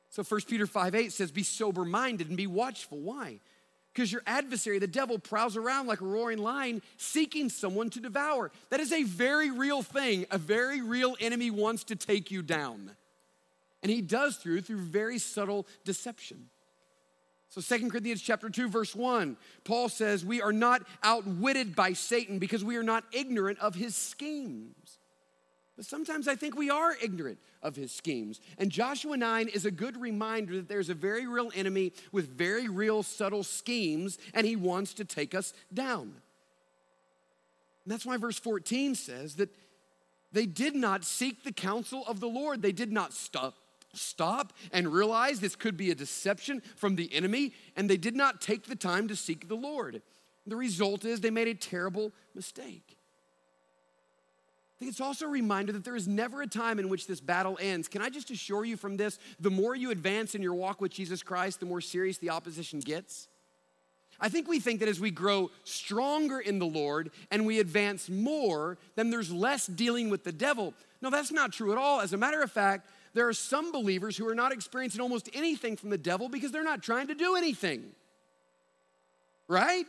So 0.10 0.23
1 0.23 0.41
Peter 0.47 0.65
5 0.65 0.95
8 0.95 1.12
says, 1.12 1.32
Be 1.32 1.43
sober 1.43 1.86
minded 1.86 2.28
and 2.28 2.38
be 2.38 2.47
watchful. 2.47 2.99
Why? 2.99 3.39
Because 3.93 4.12
your 4.12 4.21
adversary, 4.25 4.80
the 4.80 4.88
devil, 4.88 5.19
prowls 5.19 5.58
around 5.58 5.88
like 5.88 6.02
a 6.02 6.06
roaring 6.06 6.38
lion 6.38 6.82
seeking 6.97 7.49
someone 7.49 7.89
to 7.91 7.99
devour. 7.99 8.52
That 8.69 8.80
is 8.80 8.91
a 8.91 9.04
very 9.04 9.52
real 9.52 9.82
thing. 9.82 10.25
A 10.32 10.38
very 10.38 10.82
real 10.82 11.15
enemy 11.19 11.52
wants 11.52 11.84
to 11.86 11.95
take 11.95 12.32
you 12.32 12.41
down. 12.41 12.91
And 13.82 13.92
he 13.92 14.02
does 14.02 14.38
through 14.38 14.62
through 14.62 14.80
very 14.80 15.20
subtle 15.20 15.65
deception. 15.86 16.50
So 17.50 17.62
Second 17.62 17.89
Corinthians 17.89 18.22
chapter 18.22 18.50
2 18.50 18.70
verse 18.70 18.96
1, 18.96 19.36
Paul 19.63 19.89
says, 19.89 20.24
"We 20.24 20.42
are 20.42 20.54
not 20.54 20.86
outwitted 21.02 21.76
by 21.76 21.94
Satan 21.94 22.38
because 22.38 22.63
we 22.63 22.76
are 22.76 22.84
not 22.84 23.06
ignorant 23.12 23.60
of 23.60 23.76
his 23.76 23.96
schemes." 23.96 25.00
But 25.76 25.86
sometimes 25.86 26.28
I 26.28 26.36
think 26.36 26.58
we 26.58 26.70
are 26.70 26.94
ignorant 27.02 27.39
of 27.63 27.78
his 27.78 27.94
schemes. 27.94 28.42
And 28.58 28.70
Joshua 28.70 29.15
9 29.15 29.48
is 29.48 29.65
a 29.65 29.72
good 29.72 29.96
reminder 29.96 30.58
that 30.58 30.68
there's 30.68 30.89
a 30.89 30.94
very 30.94 31.26
real 31.26 31.52
enemy 31.56 31.94
with 32.12 32.28
very 32.38 32.68
real 32.68 33.02
subtle 33.02 33.44
schemes 33.44 34.18
and 34.34 34.46
he 34.46 34.58
wants 34.58 34.94
to 34.96 35.06
take 35.06 35.34
us 35.34 35.54
down. 35.74 36.22
And 37.86 37.94
that's 37.94 38.06
why 38.06 38.18
verse 38.18 38.38
14 38.38 38.94
says 38.94 39.38
that 39.38 39.56
they 40.34 40.46
did 40.46 40.76
not 40.76 41.06
seek 41.06 41.44
the 41.44 41.54
counsel 41.54 42.04
of 42.08 42.20
the 42.20 42.28
Lord. 42.28 42.62
They 42.62 42.74
did 42.74 42.92
not 42.92 43.13
stop 43.13 43.56
stop 43.93 44.54
and 44.71 44.91
realize 44.91 45.39
this 45.39 45.56
could 45.56 45.78
be 45.78 45.91
a 45.91 45.95
deception 45.95 46.62
from 46.75 46.95
the 46.95 47.13
enemy, 47.13 47.54
and 47.75 47.89
they 47.89 47.97
did 47.97 48.15
not 48.15 48.41
take 48.41 48.67
the 48.67 48.75
time 48.75 49.08
to 49.08 49.15
seek 49.15 49.47
the 49.47 49.56
Lord. 49.56 50.02
The 50.47 50.56
result 50.56 51.06
is 51.06 51.21
they 51.21 51.30
made 51.30 51.47
a 51.47 51.54
terrible 51.54 52.12
mistake. 52.36 52.97
I 54.80 54.80
think 54.80 54.91
it's 54.91 55.02
also 55.02 55.25
a 55.25 55.30
reminder 55.30 55.73
that 55.73 55.84
there 55.84 55.97
is 55.97 56.08
never 56.08 56.41
a 56.41 56.47
time 56.47 56.80
in 56.80 56.88
which 56.88 57.06
this 57.06 57.19
battle 57.19 57.58
ends. 57.62 57.89
Can 57.89 58.02
I 58.02 58.10
just 58.10 58.32
assure 58.32 58.63
you 58.63 58.78
from 58.78 58.95
this? 58.95 59.19
The 59.38 59.49
more 59.49 59.75
you 59.75 59.91
advance 59.91 60.36
in 60.36 60.41
your 60.41 60.54
walk 60.54 60.80
with 60.80 60.93
Jesus 60.93 61.21
Christ, 61.21 61.60
the 61.60 61.65
more 61.65 61.82
serious 61.82 62.17
the 62.17 62.30
opposition 62.30 62.80
gets. 62.80 63.28
I 64.21 64.30
think 64.30 64.47
we 64.47 64.60
think 64.60 64.80
that 64.80 64.89
as 64.89 64.99
we 64.99 65.12
grow 65.12 65.52
stronger 65.65 66.39
in 66.39 66.60
the 66.60 66.65
Lord 66.65 67.12
and 67.30 67.45
we 67.45 67.60
advance 67.60 68.10
more, 68.10 68.78
then 68.95 69.10
there's 69.10 69.32
less 69.32 69.67
dealing 69.67 70.10
with 70.10 70.23
the 70.23 70.32
devil. 70.32 70.73
No, 71.02 71.10
that's 71.10 71.32
not 71.32 71.52
true 71.52 71.71
at 71.71 71.78
all. 71.78 71.99
As 72.02 72.13
a 72.13 72.17
matter 72.17 72.41
of 72.41 72.52
fact, 72.52 72.89
there 73.13 73.28
are 73.28 73.34
some 73.34 73.72
believers 73.72 74.17
who 74.17 74.28
are 74.28 74.36
not 74.36 74.52
experiencing 74.52 75.02
almost 75.02 75.30
anything 75.34 75.76
from 75.76 75.89
the 75.89 75.98
devil 75.98 76.30
because 76.30 76.52
they're 76.52 76.63
not 76.63 76.84
trying 76.84 77.08
to 77.08 77.15
do 77.15 77.36
anything. 77.36 77.84
Right? 79.48 79.86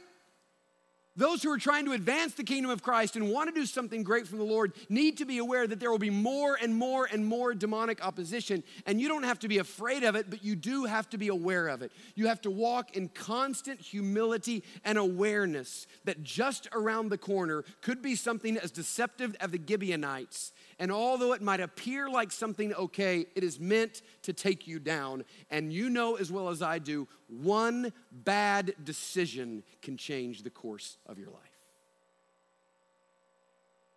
Those 1.17 1.43
who 1.43 1.51
are 1.51 1.59
trying 1.59 1.85
to 1.87 1.93
advance 1.93 2.35
the 2.35 2.45
kingdom 2.45 2.71
of 2.71 2.83
Christ 2.83 3.17
and 3.17 3.31
want 3.31 3.53
to 3.53 3.61
do 3.61 3.67
something 3.67 4.05
great 4.05 4.29
from 4.29 4.39
the 4.39 4.45
Lord 4.45 4.73
need 4.89 5.19
to 5.19 5.25
be 5.25 5.39
aware 5.39 5.67
that 5.67 5.81
there 5.81 5.91
will 5.91 5.99
be 5.99 6.09
more 6.09 6.57
and 6.61 6.75
more 6.75 7.07
and 7.13 7.27
more 7.27 7.53
demonic 7.53 8.03
opposition. 8.03 8.63
And 8.87 9.01
you 9.01 9.09
don't 9.09 9.25
have 9.25 9.41
to 9.41 9.49
be 9.49 9.59
afraid 9.59 10.05
of 10.05 10.15
it, 10.15 10.31
but 10.31 10.45
you 10.45 10.55
do 10.55 10.85
have 10.85 11.11
to 11.11 11.19
be 11.19 11.29
aware 11.29 11.67
of 11.67 11.83
it. 11.83 11.91
You 12.15 12.29
have 12.29 12.41
to 12.43 12.51
walk 12.51 12.97
in 12.97 13.09
constant 13.09 13.81
humility 13.81 14.63
and 14.85 14.97
awareness 14.97 15.89
that 16.05 16.23
just 16.23 16.69
around 16.73 17.09
the 17.11 17.19
corner 17.19 17.65
could 17.83 18.01
be 18.01 18.15
something 18.15 18.57
as 18.57 18.71
deceptive 18.71 19.37
as 19.41 19.51
the 19.51 19.61
Gibeonites 19.63 20.53
and 20.81 20.91
although 20.91 21.35
it 21.35 21.43
might 21.43 21.61
appear 21.61 22.09
like 22.09 22.33
something 22.33 22.73
okay, 22.73 23.27
it 23.37 23.45
is 23.45 23.61
meant 23.61 24.01
to 24.23 24.33
take 24.33 24.67
you 24.67 24.79
down. 24.79 25.25
And 25.51 25.71
you 25.71 25.91
know 25.91 26.17
as 26.17 26.33
well 26.33 26.49
as 26.49 26.63
I 26.63 26.79
do, 26.79 27.07
one 27.29 27.93
bad 28.11 28.75
decision 28.83 29.63
can 29.83 29.99
change 29.99 30.43
the 30.43 30.49
course 30.49 30.97
of 31.07 31.19
your 31.19 31.29
life. 31.29 31.37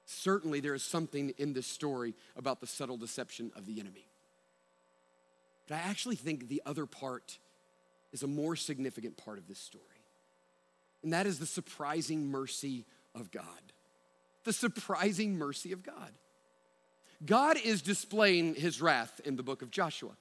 Certainly, 0.06 0.60
there 0.60 0.74
is 0.74 0.84
something 0.84 1.34
in 1.38 1.54
this 1.54 1.66
story 1.66 2.14
about 2.36 2.60
the 2.60 2.68
subtle 2.68 2.98
deception 2.98 3.52
of 3.56 3.66
the 3.66 3.80
enemy. 3.80 4.06
But 5.70 5.76
I 5.76 5.90
actually 5.90 6.18
think 6.18 6.50
the 6.50 6.62
other 6.66 6.86
part 6.86 7.40
is 8.12 8.24
a 8.24 8.28
more 8.28 8.58
significant 8.58 9.16
part 9.16 9.38
of 9.38 9.48
this 9.48 9.58
story, 9.58 9.86
and 11.02 11.14
that 11.14 11.26
is 11.26 11.40
the 11.40 11.46
surprising 11.46 12.30
mercy 12.30 12.86
of 13.16 13.32
God. 13.32 13.46
The 14.44 14.54
surprising 14.54 15.38
mercy 15.38 15.72
of 15.72 15.82
God. 15.82 16.12
God 17.26 17.58
is 17.64 17.82
displaying 17.82 18.56
his 18.56 18.82
wrath 18.82 19.22
in 19.24 19.36
the 19.36 19.44
book 19.44 19.62
of 19.62 19.72
Joshua. 19.72 20.12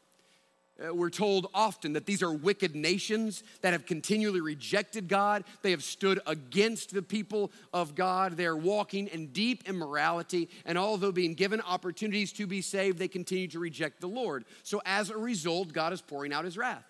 Uh, 0.82 0.94
we're 0.94 1.10
told 1.10 1.48
often 1.52 1.92
that 1.92 2.06
these 2.06 2.22
are 2.22 2.32
wicked 2.32 2.74
nations 2.74 3.42
that 3.60 3.72
have 3.72 3.84
continually 3.84 4.40
rejected 4.40 5.06
God. 5.06 5.44
They 5.60 5.70
have 5.70 5.82
stood 5.82 6.20
against 6.26 6.94
the 6.94 7.02
people 7.02 7.52
of 7.72 7.94
God. 7.94 8.36
They're 8.36 8.56
walking 8.56 9.08
in 9.08 9.28
deep 9.28 9.68
immorality, 9.68 10.48
and 10.64 10.78
although 10.78 11.12
being 11.12 11.34
given 11.34 11.60
opportunities 11.60 12.32
to 12.34 12.46
be 12.46 12.62
saved, 12.62 12.98
they 12.98 13.08
continue 13.08 13.48
to 13.48 13.58
reject 13.58 14.00
the 14.00 14.06
Lord. 14.06 14.44
So, 14.62 14.80
as 14.86 15.10
a 15.10 15.16
result, 15.16 15.72
God 15.72 15.92
is 15.92 16.00
pouring 16.00 16.32
out 16.32 16.44
his 16.44 16.56
wrath. 16.56 16.84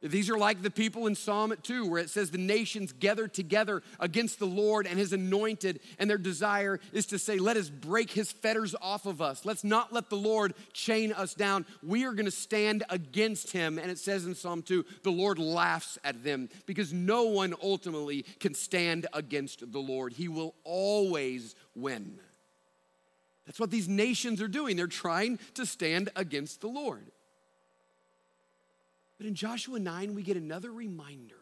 These 0.00 0.30
are 0.30 0.38
like 0.38 0.62
the 0.62 0.70
people 0.70 1.08
in 1.08 1.16
Psalm 1.16 1.52
2, 1.60 1.90
where 1.90 2.00
it 2.00 2.08
says 2.08 2.30
the 2.30 2.38
nations 2.38 2.92
gather 2.92 3.26
together 3.26 3.82
against 3.98 4.38
the 4.38 4.46
Lord 4.46 4.86
and 4.86 4.96
his 4.96 5.12
anointed, 5.12 5.80
and 5.98 6.08
their 6.08 6.18
desire 6.18 6.78
is 6.92 7.06
to 7.06 7.18
say, 7.18 7.38
Let 7.38 7.56
us 7.56 7.68
break 7.68 8.12
his 8.12 8.30
fetters 8.30 8.76
off 8.80 9.06
of 9.06 9.20
us. 9.20 9.44
Let's 9.44 9.64
not 9.64 9.92
let 9.92 10.08
the 10.08 10.16
Lord 10.16 10.54
chain 10.72 11.12
us 11.12 11.34
down. 11.34 11.66
We 11.82 12.04
are 12.04 12.12
going 12.12 12.26
to 12.26 12.30
stand 12.30 12.84
against 12.90 13.50
him. 13.50 13.76
And 13.76 13.90
it 13.90 13.98
says 13.98 14.24
in 14.24 14.36
Psalm 14.36 14.62
2, 14.62 14.84
the 15.02 15.10
Lord 15.10 15.40
laughs 15.40 15.98
at 16.04 16.22
them 16.22 16.48
because 16.66 16.92
no 16.92 17.24
one 17.24 17.54
ultimately 17.60 18.24
can 18.38 18.54
stand 18.54 19.08
against 19.12 19.72
the 19.72 19.80
Lord. 19.80 20.12
He 20.12 20.28
will 20.28 20.54
always 20.62 21.56
win. 21.74 22.20
That's 23.46 23.58
what 23.58 23.72
these 23.72 23.88
nations 23.88 24.40
are 24.40 24.48
doing. 24.48 24.76
They're 24.76 24.86
trying 24.86 25.40
to 25.54 25.66
stand 25.66 26.10
against 26.14 26.60
the 26.60 26.68
Lord. 26.68 27.10
But 29.18 29.26
in 29.26 29.34
Joshua 29.34 29.78
9, 29.78 30.14
we 30.14 30.22
get 30.22 30.36
another 30.36 30.70
reminder 30.70 31.34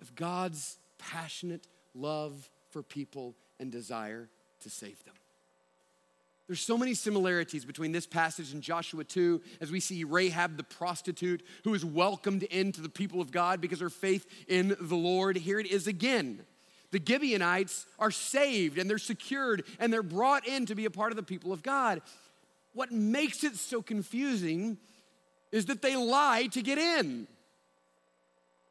of 0.00 0.14
God's 0.14 0.76
passionate 0.98 1.66
love 1.94 2.48
for 2.70 2.82
people 2.82 3.34
and 3.58 3.72
desire 3.72 4.28
to 4.60 4.70
save 4.70 5.02
them. 5.04 5.14
There's 6.46 6.60
so 6.60 6.78
many 6.78 6.94
similarities 6.94 7.66
between 7.66 7.92
this 7.92 8.06
passage 8.06 8.52
and 8.52 8.62
Joshua 8.62 9.04
2 9.04 9.42
as 9.60 9.70
we 9.70 9.80
see 9.80 10.04
Rahab 10.04 10.56
the 10.56 10.62
prostitute 10.62 11.42
who 11.64 11.74
is 11.74 11.84
welcomed 11.84 12.42
into 12.44 12.80
the 12.80 12.88
people 12.88 13.20
of 13.20 13.30
God 13.30 13.60
because 13.60 13.80
her 13.80 13.90
faith 13.90 14.26
in 14.48 14.74
the 14.80 14.96
Lord. 14.96 15.36
Here 15.36 15.60
it 15.60 15.66
is 15.66 15.86
again. 15.86 16.40
The 16.90 17.02
Gibeonites 17.06 17.84
are 17.98 18.10
saved 18.10 18.78
and 18.78 18.88
they're 18.88 18.96
secured 18.96 19.64
and 19.78 19.92
they're 19.92 20.02
brought 20.02 20.46
in 20.46 20.64
to 20.66 20.74
be 20.74 20.86
a 20.86 20.90
part 20.90 21.12
of 21.12 21.16
the 21.16 21.22
people 21.22 21.52
of 21.52 21.62
God. 21.62 22.00
What 22.72 22.92
makes 22.92 23.44
it 23.44 23.56
so 23.56 23.82
confusing 23.82 24.78
is 25.52 25.66
that 25.66 25.82
they 25.82 25.96
lie 25.96 26.48
to 26.52 26.62
get 26.62 26.78
in. 26.78 27.26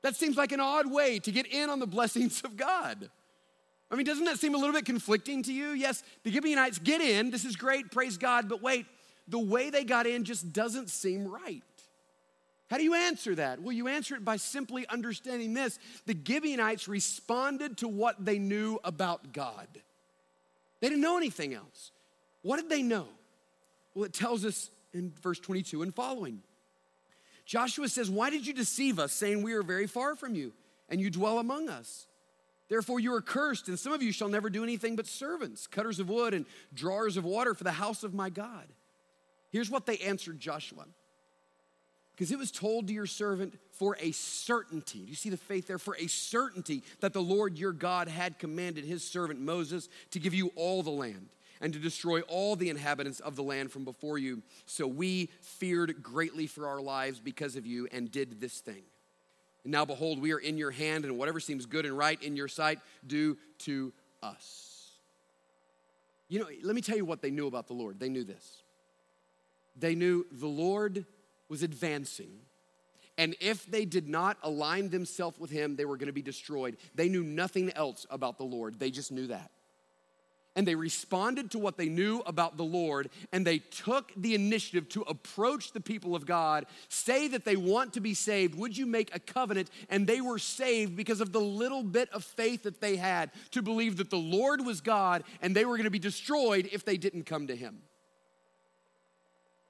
That 0.03 0.15
seems 0.15 0.37
like 0.37 0.51
an 0.51 0.59
odd 0.59 0.91
way 0.91 1.19
to 1.19 1.31
get 1.31 1.47
in 1.47 1.69
on 1.69 1.79
the 1.79 1.87
blessings 1.97 2.41
of 2.41 2.55
God. 2.57 3.09
I 3.89 3.95
mean, 3.95 4.05
doesn't 4.05 4.25
that 4.25 4.37
seem 4.37 4.53
a 4.53 4.57
little 4.57 4.73
bit 4.73 4.85
conflicting 4.85 5.43
to 5.43 5.53
you? 5.53 5.69
Yes, 5.69 6.03
the 6.23 6.31
Gibeonites 6.31 6.79
get 6.79 7.01
in. 7.01 7.31
This 7.31 7.45
is 7.45 7.55
great, 7.55 7.91
praise 7.91 8.17
God, 8.17 8.49
but 8.49 8.61
wait, 8.61 8.85
the 9.27 9.39
way 9.39 9.69
they 9.69 9.83
got 9.83 10.05
in 10.05 10.23
just 10.23 10.51
doesn't 10.51 10.89
seem 10.89 11.27
right. 11.27 11.63
How 12.69 12.77
do 12.77 12.83
you 12.83 12.95
answer 12.95 13.33
that? 13.35 13.61
Well, 13.61 13.71
you 13.71 13.87
answer 13.87 14.15
it 14.15 14.25
by 14.25 14.35
simply 14.35 14.85
understanding 14.89 15.53
this. 15.53 15.79
The 16.05 16.17
Gibeonites 16.21 16.89
responded 16.89 17.77
to 17.77 17.87
what 17.87 18.23
they 18.23 18.39
knew 18.39 18.77
about 18.83 19.31
God. 19.31 19.67
They 20.81 20.89
didn't 20.89 21.01
know 21.01 21.17
anything 21.17 21.53
else. 21.53 21.91
What 22.41 22.57
did 22.57 22.69
they 22.69 22.81
know? 22.81 23.07
Well, 23.95 24.03
it 24.03 24.13
tells 24.13 24.43
us 24.43 24.69
in 24.93 25.13
verse 25.21 25.39
22 25.39 25.81
and 25.81 25.95
following. 25.95 26.41
Joshua 27.47 27.87
says, 27.87 28.09
Why 28.09 28.29
did 28.29 28.45
you 28.45 28.53
deceive 28.53 28.99
us, 28.99 29.13
saying 29.13 29.41
we 29.41 29.53
are 29.53 29.63
very 29.63 29.87
far 29.87 30.15
from 30.15 30.35
you, 30.35 30.51
and 30.89 30.99
you 30.99 31.09
dwell 31.09 31.39
among 31.39 31.69
us? 31.69 32.05
Therefore, 32.67 32.99
you 32.99 33.13
are 33.13 33.21
cursed, 33.21 33.69
and 33.69 33.79
some 33.79 33.93
of 33.93 34.03
you 34.03 34.11
shall 34.11 34.27
never 34.27 34.49
do 34.49 34.63
anything 34.63 34.97
but 34.97 35.07
servants, 35.07 35.65
cutters 35.65 36.01
of 36.01 36.09
wood 36.09 36.33
and 36.33 36.45
drawers 36.73 37.15
of 37.15 37.23
water 37.23 37.53
for 37.55 37.63
the 37.63 37.71
house 37.71 38.03
of 38.03 38.13
my 38.13 38.29
God. 38.29 38.67
Here's 39.49 39.71
what 39.71 39.85
they 39.85 39.97
answered 39.99 40.41
Joshua. 40.41 40.85
Because 42.11 42.31
it 42.31 42.37
was 42.37 42.51
told 42.51 42.87
to 42.87 42.93
your 42.93 43.05
servant 43.05 43.57
for 43.71 43.95
a 44.01 44.11
certainty. 44.11 44.99
Do 44.99 45.09
you 45.09 45.15
see 45.15 45.29
the 45.29 45.37
faith 45.37 45.67
there? 45.67 45.77
For 45.77 45.95
a 45.95 46.07
certainty 46.07 46.83
that 46.99 47.13
the 47.13 47.21
Lord 47.21 47.57
your 47.57 47.71
God 47.71 48.09
had 48.09 48.39
commanded 48.39 48.83
his 48.83 49.05
servant 49.07 49.39
Moses 49.39 49.87
to 50.11 50.19
give 50.19 50.33
you 50.33 50.51
all 50.55 50.83
the 50.83 50.89
land 50.89 51.29
and 51.61 51.73
to 51.73 51.79
destroy 51.79 52.21
all 52.21 52.55
the 52.55 52.69
inhabitants 52.69 53.19
of 53.19 53.35
the 53.35 53.43
land 53.43 53.71
from 53.71 53.85
before 53.85 54.17
you. 54.17 54.41
So 54.65 54.87
we 54.87 55.29
feared 55.41 56.01
greatly 56.03 56.47
for 56.47 56.67
our 56.67 56.81
lives 56.81 57.19
because 57.19 57.55
of 57.55 57.65
you 57.65 57.87
and 57.91 58.11
did 58.11 58.39
this 58.39 58.59
thing. 58.59 58.83
And 59.63 59.71
now, 59.71 59.85
behold, 59.85 60.21
we 60.21 60.31
are 60.33 60.39
in 60.39 60.57
your 60.57 60.71
hand, 60.71 61.03
and 61.05 61.17
whatever 61.17 61.39
seems 61.39 61.65
good 61.65 61.85
and 61.85 61.97
right 61.97 62.21
in 62.21 62.35
your 62.35 62.47
sight, 62.47 62.79
do 63.05 63.37
to 63.59 63.91
us. 64.23 64.91
You 66.29 66.39
know, 66.39 66.47
let 66.63 66.75
me 66.75 66.81
tell 66.81 66.97
you 66.97 67.05
what 67.05 67.21
they 67.21 67.31
knew 67.31 67.47
about 67.47 67.67
the 67.67 67.73
Lord. 67.73 67.99
They 67.99 68.09
knew 68.09 68.23
this. 68.23 68.63
They 69.77 69.95
knew 69.95 70.25
the 70.31 70.47
Lord 70.47 71.05
was 71.49 71.63
advancing. 71.63 72.31
And 73.17 73.35
if 73.39 73.65
they 73.65 73.85
did 73.85 74.07
not 74.07 74.37
align 74.43 74.89
themselves 74.89 75.39
with 75.39 75.49
him, 75.49 75.75
they 75.75 75.85
were 75.85 75.97
going 75.97 76.07
to 76.07 76.13
be 76.13 76.21
destroyed. 76.21 76.77
They 76.93 77.09
knew 77.09 77.23
nothing 77.23 77.71
else 77.73 78.05
about 78.09 78.37
the 78.37 78.43
Lord, 78.43 78.79
they 78.79 78.91
just 78.91 79.11
knew 79.11 79.27
that 79.27 79.51
and 80.57 80.67
they 80.67 80.73
responded 80.73 81.51
to 81.51 81.59
what 81.59 81.77
they 81.77 81.87
knew 81.87 82.23
about 82.25 82.57
the 82.57 82.63
Lord, 82.63 83.11
and 83.31 83.45
they 83.45 83.59
took 83.59 84.11
the 84.17 84.33
initiative 84.33 84.89
to 84.89 85.03
approach 85.03 85.71
the 85.71 85.79
people 85.79 86.15
of 86.15 86.25
God, 86.25 86.65
say 86.89 87.27
that 87.27 87.45
they 87.45 87.55
want 87.55 87.93
to 87.93 88.01
be 88.01 88.15
saved. 88.15 88.55
Would 88.55 88.75
you 88.75 88.87
make 88.87 89.15
a 89.15 89.19
covenant? 89.19 89.69
And 89.87 90.07
they 90.07 90.19
were 90.19 90.39
saved 90.39 90.97
because 90.97 91.21
of 91.21 91.31
the 91.31 91.39
little 91.39 91.83
bit 91.83 92.09
of 92.11 92.23
faith 92.23 92.63
that 92.63 92.81
they 92.81 92.95
had 92.95 93.29
to 93.51 93.61
believe 93.61 93.97
that 93.97 94.09
the 94.09 94.17
Lord 94.17 94.65
was 94.65 94.81
God 94.81 95.23
and 95.43 95.55
they 95.55 95.63
were 95.63 95.77
going 95.77 95.83
to 95.83 95.91
be 95.91 95.99
destroyed 95.99 96.67
if 96.73 96.83
they 96.83 96.97
didn't 96.97 97.27
come 97.27 97.45
to 97.47 97.55
Him. 97.55 97.77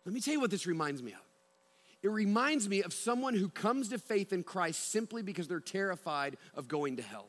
Let 0.06 0.14
me 0.14 0.22
tell 0.22 0.36
you 0.36 0.40
what 0.40 0.52
this 0.52 0.66
reminds 0.66 1.04
me 1.04 1.12
of. 1.12 1.20
It 2.02 2.12
reminds 2.12 2.70
me 2.70 2.82
of 2.82 2.94
someone 2.94 3.34
who 3.34 3.50
comes 3.50 3.90
to 3.90 3.98
faith 3.98 4.32
in 4.32 4.42
Christ 4.42 4.90
simply 4.90 5.22
because 5.22 5.50
they're 5.50 5.60
terrified 5.60 6.38
of 6.56 6.70
going 6.70 6.96
to 6.96 7.04
hell. 7.04 7.28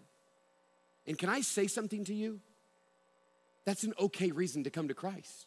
And 1.08 1.18
can 1.18 1.28
I 1.28 1.40
say 1.40 1.66
something 1.66 2.04
to 2.04 2.14
you? 2.14 2.38
That's 3.68 3.82
an 3.82 3.92
okay 4.00 4.30
reason 4.30 4.64
to 4.64 4.70
come 4.70 4.88
to 4.88 4.94
Christ. 4.94 5.44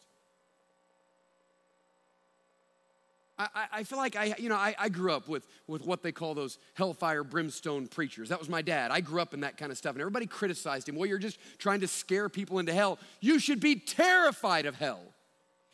I, 3.39 3.65
I 3.71 3.84
feel 3.84 3.97
like 3.97 4.15
I, 4.15 4.36
you 4.38 4.47
know, 4.47 4.55
I, 4.55 4.75
I 4.77 4.89
grew 4.89 5.12
up 5.12 5.27
with, 5.27 5.47
with 5.65 5.84
what 5.84 6.03
they 6.03 6.12
call 6.12 6.36
those 6.36 6.60
hellfire 6.75 7.23
brimstone 7.23 7.88
preachers. 7.88 8.29
That 8.29 8.38
was 8.38 8.47
my 8.47 8.62
dad. 8.62 8.91
I 8.91 9.01
grew 9.01 9.21
up 9.21 9.34
in 9.34 9.39
that 9.39 9.57
kind 9.57 9.71
of 9.71 9.77
stuff, 9.79 9.95
and 9.95 10.01
everybody 10.01 10.27
criticized 10.27 10.88
him. 10.88 10.97
Well, 10.97 11.07
you're 11.07 11.17
just 11.17 11.39
trying 11.57 11.79
to 11.79 11.88
scare 11.88 12.29
people 12.29 12.60
into 12.60 12.73
hell. 12.73 12.99
You 13.21 13.39
should 13.39 13.60
be 13.60 13.75
terrified 13.77 14.67
of 14.67 14.75
hell. 14.75 15.01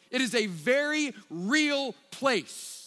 It 0.10 0.22
is 0.22 0.34
a 0.34 0.46
very 0.46 1.14
real 1.30 1.96
place. 2.12 2.87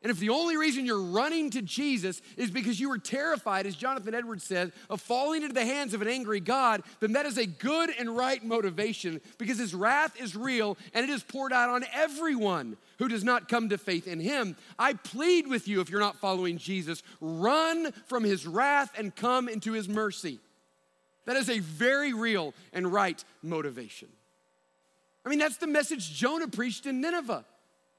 And 0.00 0.12
if 0.12 0.20
the 0.20 0.28
only 0.28 0.56
reason 0.56 0.86
you're 0.86 1.02
running 1.02 1.50
to 1.50 1.62
Jesus 1.62 2.22
is 2.36 2.52
because 2.52 2.78
you 2.78 2.88
were 2.88 2.98
terrified, 2.98 3.66
as 3.66 3.74
Jonathan 3.74 4.14
Edwards 4.14 4.44
says, 4.44 4.70
of 4.88 5.00
falling 5.00 5.42
into 5.42 5.54
the 5.54 5.64
hands 5.64 5.92
of 5.92 6.02
an 6.02 6.08
angry 6.08 6.38
God, 6.38 6.84
then 7.00 7.14
that 7.14 7.26
is 7.26 7.36
a 7.36 7.46
good 7.46 7.90
and 7.98 8.16
right 8.16 8.42
motivation 8.44 9.20
because 9.38 9.58
his 9.58 9.74
wrath 9.74 10.20
is 10.20 10.36
real 10.36 10.78
and 10.94 11.02
it 11.02 11.10
is 11.10 11.24
poured 11.24 11.52
out 11.52 11.70
on 11.70 11.84
everyone 11.92 12.76
who 12.98 13.08
does 13.08 13.24
not 13.24 13.48
come 13.48 13.70
to 13.70 13.78
faith 13.78 14.06
in 14.06 14.20
him. 14.20 14.56
I 14.78 14.92
plead 14.92 15.48
with 15.48 15.66
you, 15.66 15.80
if 15.80 15.90
you're 15.90 15.98
not 15.98 16.16
following 16.16 16.58
Jesus, 16.58 17.02
run 17.20 17.90
from 18.06 18.22
his 18.22 18.46
wrath 18.46 18.92
and 18.96 19.14
come 19.14 19.48
into 19.48 19.72
his 19.72 19.88
mercy. 19.88 20.38
That 21.26 21.36
is 21.36 21.50
a 21.50 21.58
very 21.58 22.12
real 22.12 22.54
and 22.72 22.92
right 22.92 23.22
motivation. 23.42 24.08
I 25.26 25.28
mean, 25.28 25.40
that's 25.40 25.56
the 25.56 25.66
message 25.66 26.14
Jonah 26.14 26.48
preached 26.48 26.86
in 26.86 27.00
Nineveh. 27.00 27.44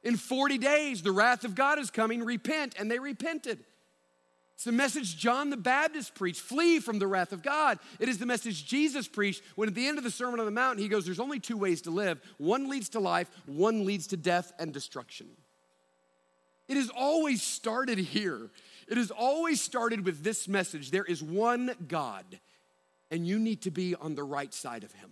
In 0.04 0.16
40 0.16 0.58
days, 0.58 1.02
the 1.02 1.12
wrath 1.12 1.44
of 1.44 1.56
God 1.56 1.80
is 1.80 1.92
coming. 1.92 2.24
Repent. 2.24 2.76
And 2.80 2.90
they 2.90 3.00
repented. 3.00 3.60
It's 4.60 4.66
the 4.66 4.72
message 4.74 5.18
John 5.18 5.50
the 5.50 5.56
Baptist 5.56 6.16
preached 6.16 6.42
flee 6.42 6.82
from 6.82 7.00
the 7.00 7.08
wrath 7.08 7.32
of 7.32 7.42
God. 7.42 7.80
It 7.98 8.10
is 8.10 8.18
the 8.18 8.26
message 8.26 8.66
Jesus 8.66 9.08
preached 9.08 9.42
when 9.56 9.70
at 9.70 9.74
the 9.74 9.88
end 9.88 9.98
of 9.98 10.04
the 10.04 10.12
Sermon 10.12 10.42
on 10.42 10.46
the 10.46 10.52
Mount, 10.52 10.80
he 10.80 10.90
goes, 10.90 11.06
There's 11.06 11.22
only 11.22 11.40
two 11.40 11.56
ways 11.56 11.84
to 11.84 11.92
live 11.92 12.20
one 12.38 12.68
leads 12.70 12.90
to 12.90 13.00
life, 13.00 13.30
one 13.46 13.86
leads 13.86 14.08
to 14.08 14.18
death 14.18 14.52
and 14.60 14.74
destruction. 14.74 15.28
It 16.68 16.76
has 16.76 16.90
always 16.90 17.42
started 17.42 18.00
here. 18.00 18.50
It 18.90 18.98
has 18.98 19.12
always 19.12 19.62
started 19.62 20.04
with 20.04 20.26
this 20.26 20.46
message 20.50 20.92
there 20.92 21.06
is 21.06 21.24
one 21.24 21.72
God, 21.88 22.26
and 23.10 23.26
you 23.26 23.40
need 23.40 23.62
to 23.62 23.72
be 23.72 23.96
on 23.96 24.16
the 24.16 24.24
right 24.26 24.54
side 24.54 24.84
of 24.84 24.92
him. 24.92 25.10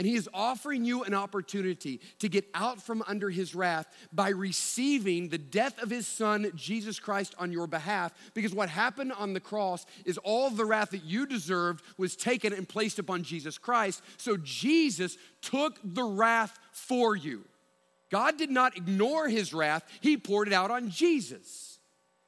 And 0.00 0.06
he 0.06 0.14
is 0.14 0.30
offering 0.32 0.86
you 0.86 1.04
an 1.04 1.12
opportunity 1.12 2.00
to 2.20 2.30
get 2.30 2.46
out 2.54 2.80
from 2.80 3.04
under 3.06 3.28
his 3.28 3.54
wrath 3.54 3.86
by 4.14 4.30
receiving 4.30 5.28
the 5.28 5.36
death 5.36 5.78
of 5.82 5.90
his 5.90 6.06
son, 6.06 6.50
Jesus 6.54 6.98
Christ, 6.98 7.34
on 7.36 7.52
your 7.52 7.66
behalf. 7.66 8.14
Because 8.32 8.54
what 8.54 8.70
happened 8.70 9.12
on 9.12 9.34
the 9.34 9.40
cross 9.40 9.84
is 10.06 10.16
all 10.16 10.48
the 10.48 10.64
wrath 10.64 10.92
that 10.92 11.04
you 11.04 11.26
deserved 11.26 11.84
was 11.98 12.16
taken 12.16 12.54
and 12.54 12.66
placed 12.66 12.98
upon 12.98 13.24
Jesus 13.24 13.58
Christ. 13.58 14.00
So 14.16 14.38
Jesus 14.38 15.18
took 15.42 15.78
the 15.84 16.04
wrath 16.04 16.58
for 16.72 17.14
you. 17.14 17.44
God 18.10 18.38
did 18.38 18.50
not 18.50 18.78
ignore 18.78 19.28
his 19.28 19.52
wrath, 19.52 19.84
he 20.00 20.16
poured 20.16 20.48
it 20.48 20.54
out 20.54 20.70
on 20.70 20.88
Jesus. 20.88 21.69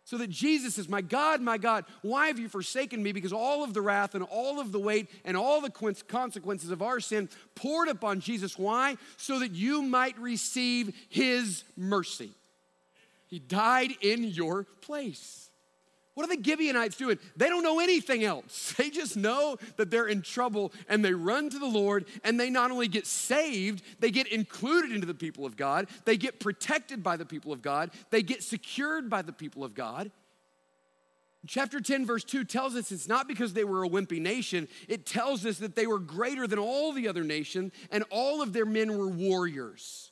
So 0.04 0.18
that 0.18 0.30
Jesus 0.30 0.74
says, 0.74 0.88
My 0.88 1.00
God, 1.00 1.40
my 1.40 1.58
God, 1.58 1.84
why 2.02 2.26
have 2.26 2.38
you 2.38 2.48
forsaken 2.48 3.02
me? 3.02 3.12
Because 3.12 3.32
all 3.32 3.62
of 3.62 3.72
the 3.72 3.80
wrath 3.80 4.14
and 4.14 4.24
all 4.24 4.60
of 4.60 4.72
the 4.72 4.80
weight 4.80 5.08
and 5.24 5.36
all 5.36 5.60
the 5.60 5.70
consequences 5.70 6.70
of 6.70 6.82
our 6.82 6.98
sin 6.98 7.28
poured 7.54 7.88
upon 7.88 8.20
Jesus. 8.20 8.58
Why? 8.58 8.96
So 9.16 9.38
that 9.38 9.52
you 9.52 9.82
might 9.82 10.18
receive 10.18 10.94
his 11.08 11.64
mercy. 11.76 12.30
He 13.28 13.38
died 13.38 13.92
in 14.00 14.24
your 14.24 14.64
place. 14.82 15.48
What 16.14 16.28
are 16.28 16.36
the 16.36 16.42
Gibeonites 16.42 16.96
doing? 16.96 17.18
They 17.36 17.48
don't 17.48 17.62
know 17.62 17.80
anything 17.80 18.24
else. 18.24 18.74
They 18.82 18.90
just 18.90 19.16
know 19.16 19.58
that 19.76 19.90
they're 19.90 20.08
in 20.08 20.22
trouble 20.22 20.72
and 20.88 21.04
they 21.04 21.14
run 21.14 21.50
to 21.50 21.58
the 21.58 21.66
Lord 21.66 22.06
and 22.24 22.38
they 22.38 22.50
not 22.50 22.72
only 22.72 22.88
get 22.88 23.06
saved, 23.06 23.82
they 24.00 24.10
get 24.10 24.26
included 24.26 24.90
into 24.90 25.06
the 25.06 25.14
people 25.14 25.46
of 25.46 25.56
God, 25.56 25.86
they 26.04 26.16
get 26.16 26.40
protected 26.40 27.02
by 27.02 27.16
the 27.16 27.24
people 27.24 27.52
of 27.52 27.62
God, 27.62 27.90
they 28.10 28.22
get 28.22 28.42
secured 28.42 29.08
by 29.08 29.22
the 29.22 29.32
people 29.32 29.62
of 29.62 29.74
God. 29.74 30.10
Chapter 31.46 31.80
10, 31.80 32.06
verse 32.06 32.24
2 32.24 32.44
tells 32.44 32.76
us 32.76 32.92
it's 32.92 33.08
not 33.08 33.26
because 33.26 33.52
they 33.52 33.64
were 33.64 33.84
a 33.84 33.88
wimpy 33.88 34.20
nation, 34.20 34.68
it 34.88 35.06
tells 35.06 35.44
us 35.44 35.58
that 35.58 35.76
they 35.76 35.86
were 35.86 35.98
greater 35.98 36.46
than 36.46 36.58
all 36.58 36.92
the 36.92 37.08
other 37.08 37.24
nations 37.24 37.72
and 37.90 38.04
all 38.10 38.42
of 38.42 38.52
their 38.52 38.66
men 38.66 38.96
were 38.96 39.08
warriors. 39.08 40.11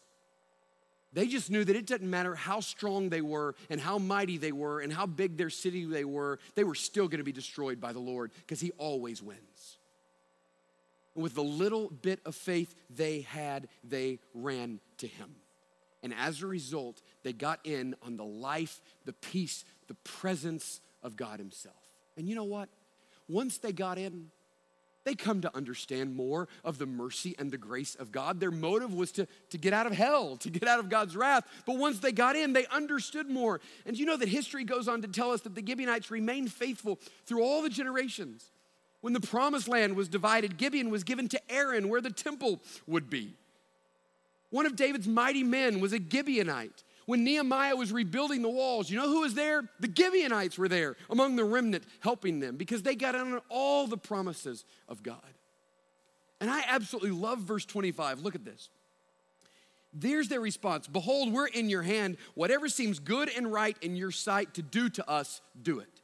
They 1.12 1.26
just 1.26 1.50
knew 1.50 1.64
that 1.64 1.74
it 1.74 1.86
didn't 1.86 2.08
matter 2.08 2.34
how 2.34 2.60
strong 2.60 3.08
they 3.08 3.20
were 3.20 3.56
and 3.68 3.80
how 3.80 3.98
mighty 3.98 4.36
they 4.36 4.52
were 4.52 4.80
and 4.80 4.92
how 4.92 5.06
big 5.06 5.36
their 5.36 5.50
city 5.50 5.84
they 5.84 6.04
were, 6.04 6.38
they 6.54 6.62
were 6.62 6.76
still 6.76 7.08
going 7.08 7.18
to 7.18 7.24
be 7.24 7.32
destroyed 7.32 7.80
by 7.80 7.92
the 7.92 7.98
Lord 7.98 8.30
because 8.40 8.60
He 8.60 8.70
always 8.78 9.22
wins. 9.22 9.78
And 11.14 11.24
with 11.24 11.34
the 11.34 11.42
little 11.42 11.88
bit 11.88 12.20
of 12.24 12.36
faith 12.36 12.74
they 12.88 13.22
had, 13.22 13.68
they 13.82 14.20
ran 14.34 14.78
to 14.98 15.08
Him. 15.08 15.34
And 16.02 16.14
as 16.14 16.42
a 16.42 16.46
result, 16.46 17.02
they 17.24 17.32
got 17.32 17.60
in 17.64 17.94
on 18.02 18.16
the 18.16 18.24
life, 18.24 18.80
the 19.04 19.12
peace, 19.12 19.64
the 19.88 19.94
presence 19.94 20.80
of 21.02 21.16
God 21.16 21.40
Himself. 21.40 21.74
And 22.16 22.28
you 22.28 22.34
know 22.34 22.44
what? 22.44 22.68
Once 23.28 23.58
they 23.58 23.72
got 23.72 23.98
in, 23.98 24.30
they 25.04 25.14
come 25.14 25.40
to 25.40 25.56
understand 25.56 26.14
more 26.14 26.48
of 26.62 26.78
the 26.78 26.86
mercy 26.86 27.34
and 27.38 27.50
the 27.50 27.58
grace 27.58 27.94
of 27.94 28.12
God. 28.12 28.38
Their 28.38 28.50
motive 28.50 28.92
was 28.92 29.12
to, 29.12 29.26
to 29.48 29.58
get 29.58 29.72
out 29.72 29.86
of 29.86 29.92
hell, 29.92 30.36
to 30.38 30.50
get 30.50 30.68
out 30.68 30.78
of 30.78 30.90
God's 30.90 31.16
wrath. 31.16 31.46
But 31.66 31.78
once 31.78 32.00
they 32.00 32.12
got 32.12 32.36
in, 32.36 32.52
they 32.52 32.66
understood 32.66 33.28
more. 33.30 33.60
And 33.86 33.98
you 33.98 34.04
know 34.04 34.16
that 34.16 34.28
history 34.28 34.64
goes 34.64 34.88
on 34.88 35.00
to 35.02 35.08
tell 35.08 35.30
us 35.30 35.40
that 35.42 35.54
the 35.54 35.64
Gibeonites 35.66 36.10
remained 36.10 36.52
faithful 36.52 36.98
through 37.24 37.42
all 37.42 37.62
the 37.62 37.70
generations. 37.70 38.50
When 39.00 39.14
the 39.14 39.20
promised 39.20 39.68
land 39.68 39.96
was 39.96 40.08
divided, 40.08 40.58
Gibeon 40.58 40.90
was 40.90 41.04
given 41.04 41.28
to 41.28 41.40
Aaron, 41.50 41.88
where 41.88 42.02
the 42.02 42.10
temple 42.10 42.60
would 42.86 43.08
be. 43.08 43.34
One 44.50 44.66
of 44.66 44.76
David's 44.76 45.08
mighty 45.08 45.44
men 45.44 45.80
was 45.80 45.92
a 45.94 45.98
Gibeonite 45.98 46.82
when 47.10 47.24
Nehemiah 47.24 47.74
was 47.74 47.92
rebuilding 47.92 48.40
the 48.40 48.48
walls, 48.48 48.88
you 48.88 48.96
know 48.96 49.08
who 49.08 49.22
was 49.22 49.34
there? 49.34 49.68
The 49.80 49.90
Gibeonites 49.92 50.56
were 50.56 50.68
there 50.68 50.96
among 51.10 51.34
the 51.34 51.44
remnant 51.44 51.82
helping 51.98 52.38
them 52.38 52.56
because 52.56 52.82
they 52.82 52.94
got 52.94 53.16
on 53.16 53.40
all 53.48 53.88
the 53.88 53.96
promises 53.96 54.64
of 54.88 55.02
God. 55.02 55.18
And 56.40 56.48
I 56.48 56.62
absolutely 56.68 57.10
love 57.10 57.40
verse 57.40 57.64
25. 57.64 58.20
Look 58.20 58.36
at 58.36 58.44
this. 58.44 58.68
There's 59.92 60.28
their 60.28 60.40
response 60.40 60.86
Behold, 60.86 61.32
we're 61.32 61.48
in 61.48 61.68
your 61.68 61.82
hand. 61.82 62.16
Whatever 62.34 62.68
seems 62.68 63.00
good 63.00 63.28
and 63.28 63.52
right 63.52 63.76
in 63.82 63.96
your 63.96 64.12
sight 64.12 64.54
to 64.54 64.62
do 64.62 64.88
to 64.90 65.10
us, 65.10 65.40
do 65.60 65.80
it. 65.80 66.00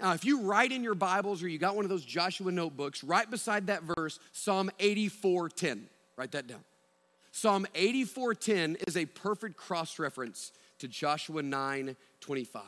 Now, 0.00 0.14
if 0.14 0.24
you 0.24 0.40
write 0.40 0.72
in 0.72 0.82
your 0.82 0.94
Bibles 0.94 1.42
or 1.42 1.48
you 1.48 1.58
got 1.58 1.76
one 1.76 1.84
of 1.84 1.90
those 1.90 2.04
Joshua 2.04 2.50
notebooks, 2.50 3.04
right 3.04 3.30
beside 3.30 3.66
that 3.66 3.82
verse, 3.82 4.18
Psalm 4.32 4.70
84:10. 4.78 5.82
Write 6.16 6.32
that 6.32 6.46
down. 6.46 6.64
Psalm 7.32 7.66
84:10 7.74 8.76
is 8.86 8.96
a 8.96 9.06
perfect 9.06 9.56
cross 9.56 9.98
reference 9.98 10.52
to 10.78 10.88
Joshua 10.88 11.42
9:25. 11.42 12.62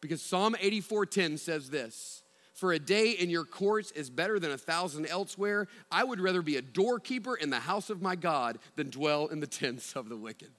Because 0.00 0.20
Psalm 0.20 0.54
84:10 0.60 1.38
says 1.38 1.70
this, 1.70 2.22
"For 2.52 2.72
a 2.72 2.78
day 2.78 3.12
in 3.12 3.30
your 3.30 3.44
courts 3.44 3.90
is 3.92 4.10
better 4.10 4.38
than 4.38 4.50
a 4.50 4.58
thousand 4.58 5.06
elsewhere. 5.06 5.68
I 5.90 6.04
would 6.04 6.20
rather 6.20 6.42
be 6.42 6.56
a 6.56 6.62
doorkeeper 6.62 7.34
in 7.34 7.50
the 7.50 7.60
house 7.60 7.88
of 7.88 8.02
my 8.02 8.16
God 8.16 8.58
than 8.76 8.90
dwell 8.90 9.28
in 9.28 9.40
the 9.40 9.46
tents 9.46 9.96
of 9.96 10.08
the 10.08 10.16
wicked." 10.16 10.52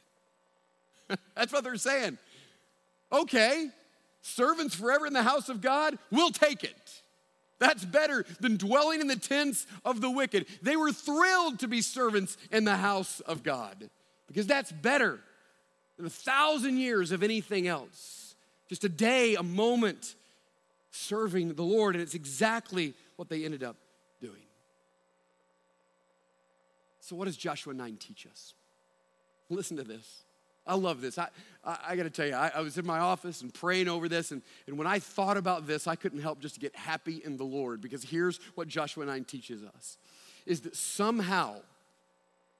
That's 1.36 1.54
what 1.54 1.64
they're 1.64 1.76
saying. 1.76 2.18
Okay, 3.12 3.70
servants 4.22 4.74
forever 4.74 5.06
in 5.06 5.14
the 5.14 5.24
house 5.24 5.50
of 5.50 5.62
God, 5.62 6.00
we'll 6.10 6.32
take 6.32 6.64
it. 6.64 7.03
That's 7.60 7.86
better 7.86 8.26
than 8.40 8.58
dwelling 8.58 9.02
in 9.02 9.08
the 9.08 9.16
tents 9.16 9.68
of 9.86 10.02
the 10.02 10.10
wicked. 10.10 10.48
They 10.62 10.76
were 10.76 10.92
thrilled 10.92 11.60
to 11.60 11.68
be 11.68 11.82
servants 11.82 12.38
in 12.52 12.66
the 12.66 12.76
house 12.76 13.20
of 13.22 13.44
God 13.44 13.90
because 14.28 14.48
that's 14.48 14.72
better 14.72 15.20
than 15.98 16.06
a 16.06 16.10
thousand 16.10 16.78
years 16.78 17.12
of 17.12 17.24
anything 17.24 17.68
else. 17.68 18.36
Just 18.68 18.84
a 18.84 18.90
day, 18.90 19.36
a 19.36 19.44
moment 19.44 20.16
serving 20.92 21.54
the 21.54 21.64
Lord, 21.64 21.96
and 21.96 22.02
it's 22.02 22.14
exactly 22.14 22.94
what 23.16 23.30
they 23.30 23.46
ended 23.46 23.64
up 23.64 23.76
doing. 24.22 24.42
So, 27.00 27.16
what 27.16 27.26
does 27.26 27.38
Joshua 27.38 27.74
9 27.74 27.98
teach 27.98 28.26
us? 28.32 28.54
Listen 29.50 29.78
to 29.78 29.84
this. 29.84 30.24
I 30.66 30.76
love 30.76 31.02
this. 31.02 31.18
I, 31.18 31.28
I, 31.64 31.78
I 31.90 31.96
got 31.96 32.04
to 32.04 32.10
tell 32.10 32.28
you, 32.28 32.36
I, 32.36 32.52
I, 32.56 32.62
was 32.62 32.78
in 32.78 32.86
my 32.86 33.00
office 33.00 33.42
and 33.42 33.54
praying 33.54 33.88
over 33.88 34.08
this, 34.08 34.32
and, 34.32 34.42
and 34.68 34.78
when 34.78 34.88
I 34.88 35.00
thought 35.00 35.38
about 35.38 35.68
this, 35.68 35.88
I 35.88 35.96
couldn't 35.96 36.22
help 36.22 36.40
just 36.40 36.60
get 36.60 36.76
happy 36.76 37.22
in 37.24 37.38
the 37.38 37.44
Lord 37.44 37.82
because 37.82 38.04
here's 38.04 38.40
what 38.56 38.68
Joshua 38.68 39.06
9 39.06 39.24
teaches 39.26 39.64
us 39.64 39.98
is 40.46 40.62
that 40.62 40.76
somehow, 40.76 41.56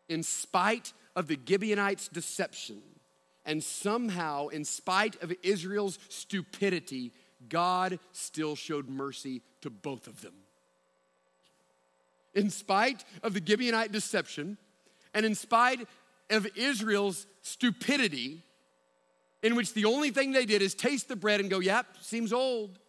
in 0.08 0.24
spite 0.24 0.94
of 1.16 1.28
the 1.28 1.38
Gibeonites' 1.46 2.08
deception, 2.08 2.82
and 3.46 3.62
somehow, 3.62 4.48
in 4.48 4.64
spite 4.64 5.22
of 5.22 5.34
Israel's 5.44 6.00
stupidity, 6.08 7.12
God 7.50 8.00
still 8.14 8.56
showed 8.56 8.88
mercy 8.88 9.42
to 9.62 9.70
both 9.70 10.08
of 10.08 10.22
them. 10.22 10.34
In 12.34 12.50
spite 12.50 13.04
of 13.22 13.34
the 13.34 13.42
Gibeonite 13.42 13.92
deception, 13.92 14.58
and 15.14 15.26
in 15.26 15.36
spite 15.36 15.88
of 16.30 16.48
Israel's 16.56 17.26
stupidity, 17.42 18.44
in 19.42 19.56
which 19.56 19.74
the 19.74 19.86
only 19.86 20.10
thing 20.10 20.32
they 20.32 20.46
did 20.46 20.62
is 20.62 20.74
taste 20.74 21.08
the 21.08 21.16
bread 21.16 21.40
and 21.40 21.50
go, 21.50 21.60
yep, 21.60 21.86
seems 22.02 22.32
old, 22.32 22.80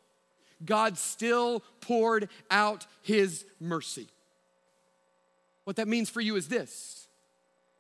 God 0.65 0.97
still 0.97 1.63
poured 1.81 2.29
out 2.51 2.87
his 3.03 3.45
mercy. 3.61 4.09
What 5.65 5.77
that 5.77 5.89
means 5.89 6.11
for 6.11 6.21
you 6.21 6.37
is 6.37 6.49
this 6.49 7.09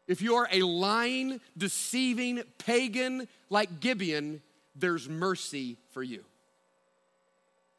if 0.06 0.20
you're 0.20 0.48
a 0.52 0.62
lying, 0.62 1.40
deceiving 1.56 2.42
pagan 2.58 3.28
like 3.48 3.80
Gibeon, 3.80 4.42
there's 4.74 5.08
mercy 5.08 5.76
for 5.90 6.02
you. 6.02 6.24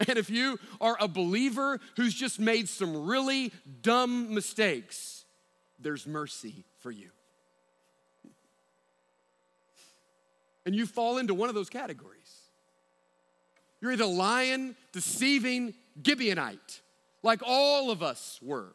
And 0.08 0.18
if 0.18 0.30
you 0.30 0.60
are 0.82 0.98
a 1.00 1.08
believer 1.08 1.80
who's 1.96 2.14
just 2.14 2.40
made 2.40 2.68
some 2.68 3.06
really 3.06 3.54
dumb 3.82 4.34
mistakes, 4.34 5.24
there's 5.80 6.06
mercy 6.06 6.66
for 6.80 6.92
you. 6.92 7.12
And 10.66 10.76
you 10.76 10.86
fall 10.86 11.18
into 11.18 11.34
one 11.34 11.50
of 11.50 11.56
those 11.56 11.70
categories. 11.70 12.16
You're 13.82 13.92
either 13.92 14.06
lying, 14.06 14.76
deceiving, 14.92 15.76
Gibeonite, 16.02 16.82
like 17.22 17.42
all 17.46 17.92
of 17.92 18.02
us 18.02 18.40
were, 18.42 18.74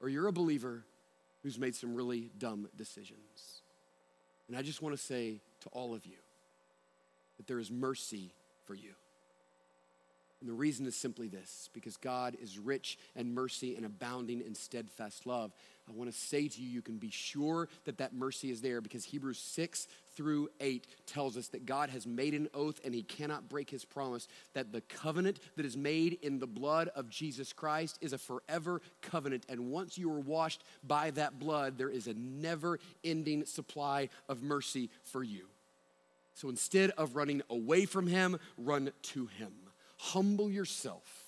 or 0.00 0.08
you're 0.08 0.28
a 0.28 0.32
believer 0.32 0.84
who's 1.42 1.58
made 1.58 1.74
some 1.74 1.94
really 1.94 2.30
dumb 2.38 2.68
decisions. 2.76 3.62
And 4.48 4.56
I 4.56 4.62
just 4.62 4.82
want 4.82 4.96
to 4.96 5.02
say 5.02 5.40
to 5.60 5.68
all 5.70 5.94
of 5.94 6.06
you 6.06 6.16
that 7.36 7.46
there 7.46 7.58
is 7.58 7.70
mercy 7.70 8.32
for 8.66 8.74
you. 8.74 8.92
And 10.40 10.48
the 10.48 10.54
reason 10.54 10.86
is 10.86 10.96
simply 10.96 11.28
this 11.28 11.68
because 11.74 11.96
God 11.96 12.36
is 12.40 12.58
rich 12.58 12.98
and 13.14 13.34
mercy 13.34 13.76
and 13.76 13.84
abounding 13.84 14.40
in 14.40 14.54
steadfast 14.54 15.26
love. 15.26 15.52
I 15.90 15.92
want 15.98 16.12
to 16.12 16.16
say 16.16 16.46
to 16.46 16.62
you, 16.62 16.68
you 16.68 16.82
can 16.82 16.98
be 16.98 17.10
sure 17.10 17.68
that 17.84 17.98
that 17.98 18.14
mercy 18.14 18.50
is 18.50 18.60
there 18.60 18.80
because 18.80 19.04
Hebrews 19.04 19.38
6 19.38 19.88
through 20.14 20.48
8 20.60 20.86
tells 21.06 21.36
us 21.36 21.48
that 21.48 21.66
God 21.66 21.90
has 21.90 22.06
made 22.06 22.32
an 22.32 22.48
oath 22.54 22.80
and 22.84 22.94
he 22.94 23.02
cannot 23.02 23.48
break 23.48 23.70
his 23.70 23.84
promise, 23.84 24.28
that 24.54 24.72
the 24.72 24.82
covenant 24.82 25.40
that 25.56 25.66
is 25.66 25.76
made 25.76 26.18
in 26.22 26.38
the 26.38 26.46
blood 26.46 26.88
of 26.94 27.08
Jesus 27.08 27.52
Christ 27.52 27.98
is 28.00 28.12
a 28.12 28.18
forever 28.18 28.80
covenant. 29.02 29.46
And 29.48 29.70
once 29.72 29.98
you 29.98 30.12
are 30.12 30.20
washed 30.20 30.62
by 30.86 31.10
that 31.12 31.38
blood, 31.40 31.76
there 31.76 31.90
is 31.90 32.06
a 32.06 32.14
never 32.14 32.78
ending 33.02 33.44
supply 33.44 34.10
of 34.28 34.42
mercy 34.42 34.90
for 35.02 35.24
you. 35.24 35.46
So 36.34 36.48
instead 36.48 36.90
of 36.90 37.16
running 37.16 37.42
away 37.50 37.84
from 37.84 38.06
him, 38.06 38.38
run 38.56 38.92
to 39.02 39.26
him 39.26 39.52
humble 40.00 40.50
yourself 40.50 41.19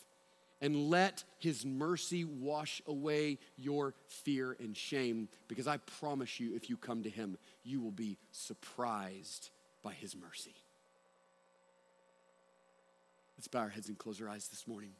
and 0.62 0.88
let 0.88 1.24
his 1.38 1.66
mercy 1.66 2.24
wash 2.24 2.80
away 2.86 3.38
your 3.58 3.94
fear 4.06 4.56
and 4.60 4.76
shame 4.76 5.28
because 5.48 5.66
I 5.66 5.78
promise 5.78 6.38
you, 6.38 6.54
if 6.54 6.70
you 6.70 6.76
come 6.76 7.02
to 7.02 7.10
him, 7.10 7.36
you 7.64 7.80
will 7.80 7.90
be 7.90 8.16
surprised 8.30 9.50
by 9.82 9.92
his 9.92 10.14
mercy. 10.16 10.54
Let's 13.36 13.48
bow 13.48 13.58
our 13.58 13.68
heads 13.68 13.88
and 13.88 13.98
close 13.98 14.22
our 14.22 14.28
eyes 14.28 14.46
this 14.46 14.68
morning. 14.68 14.92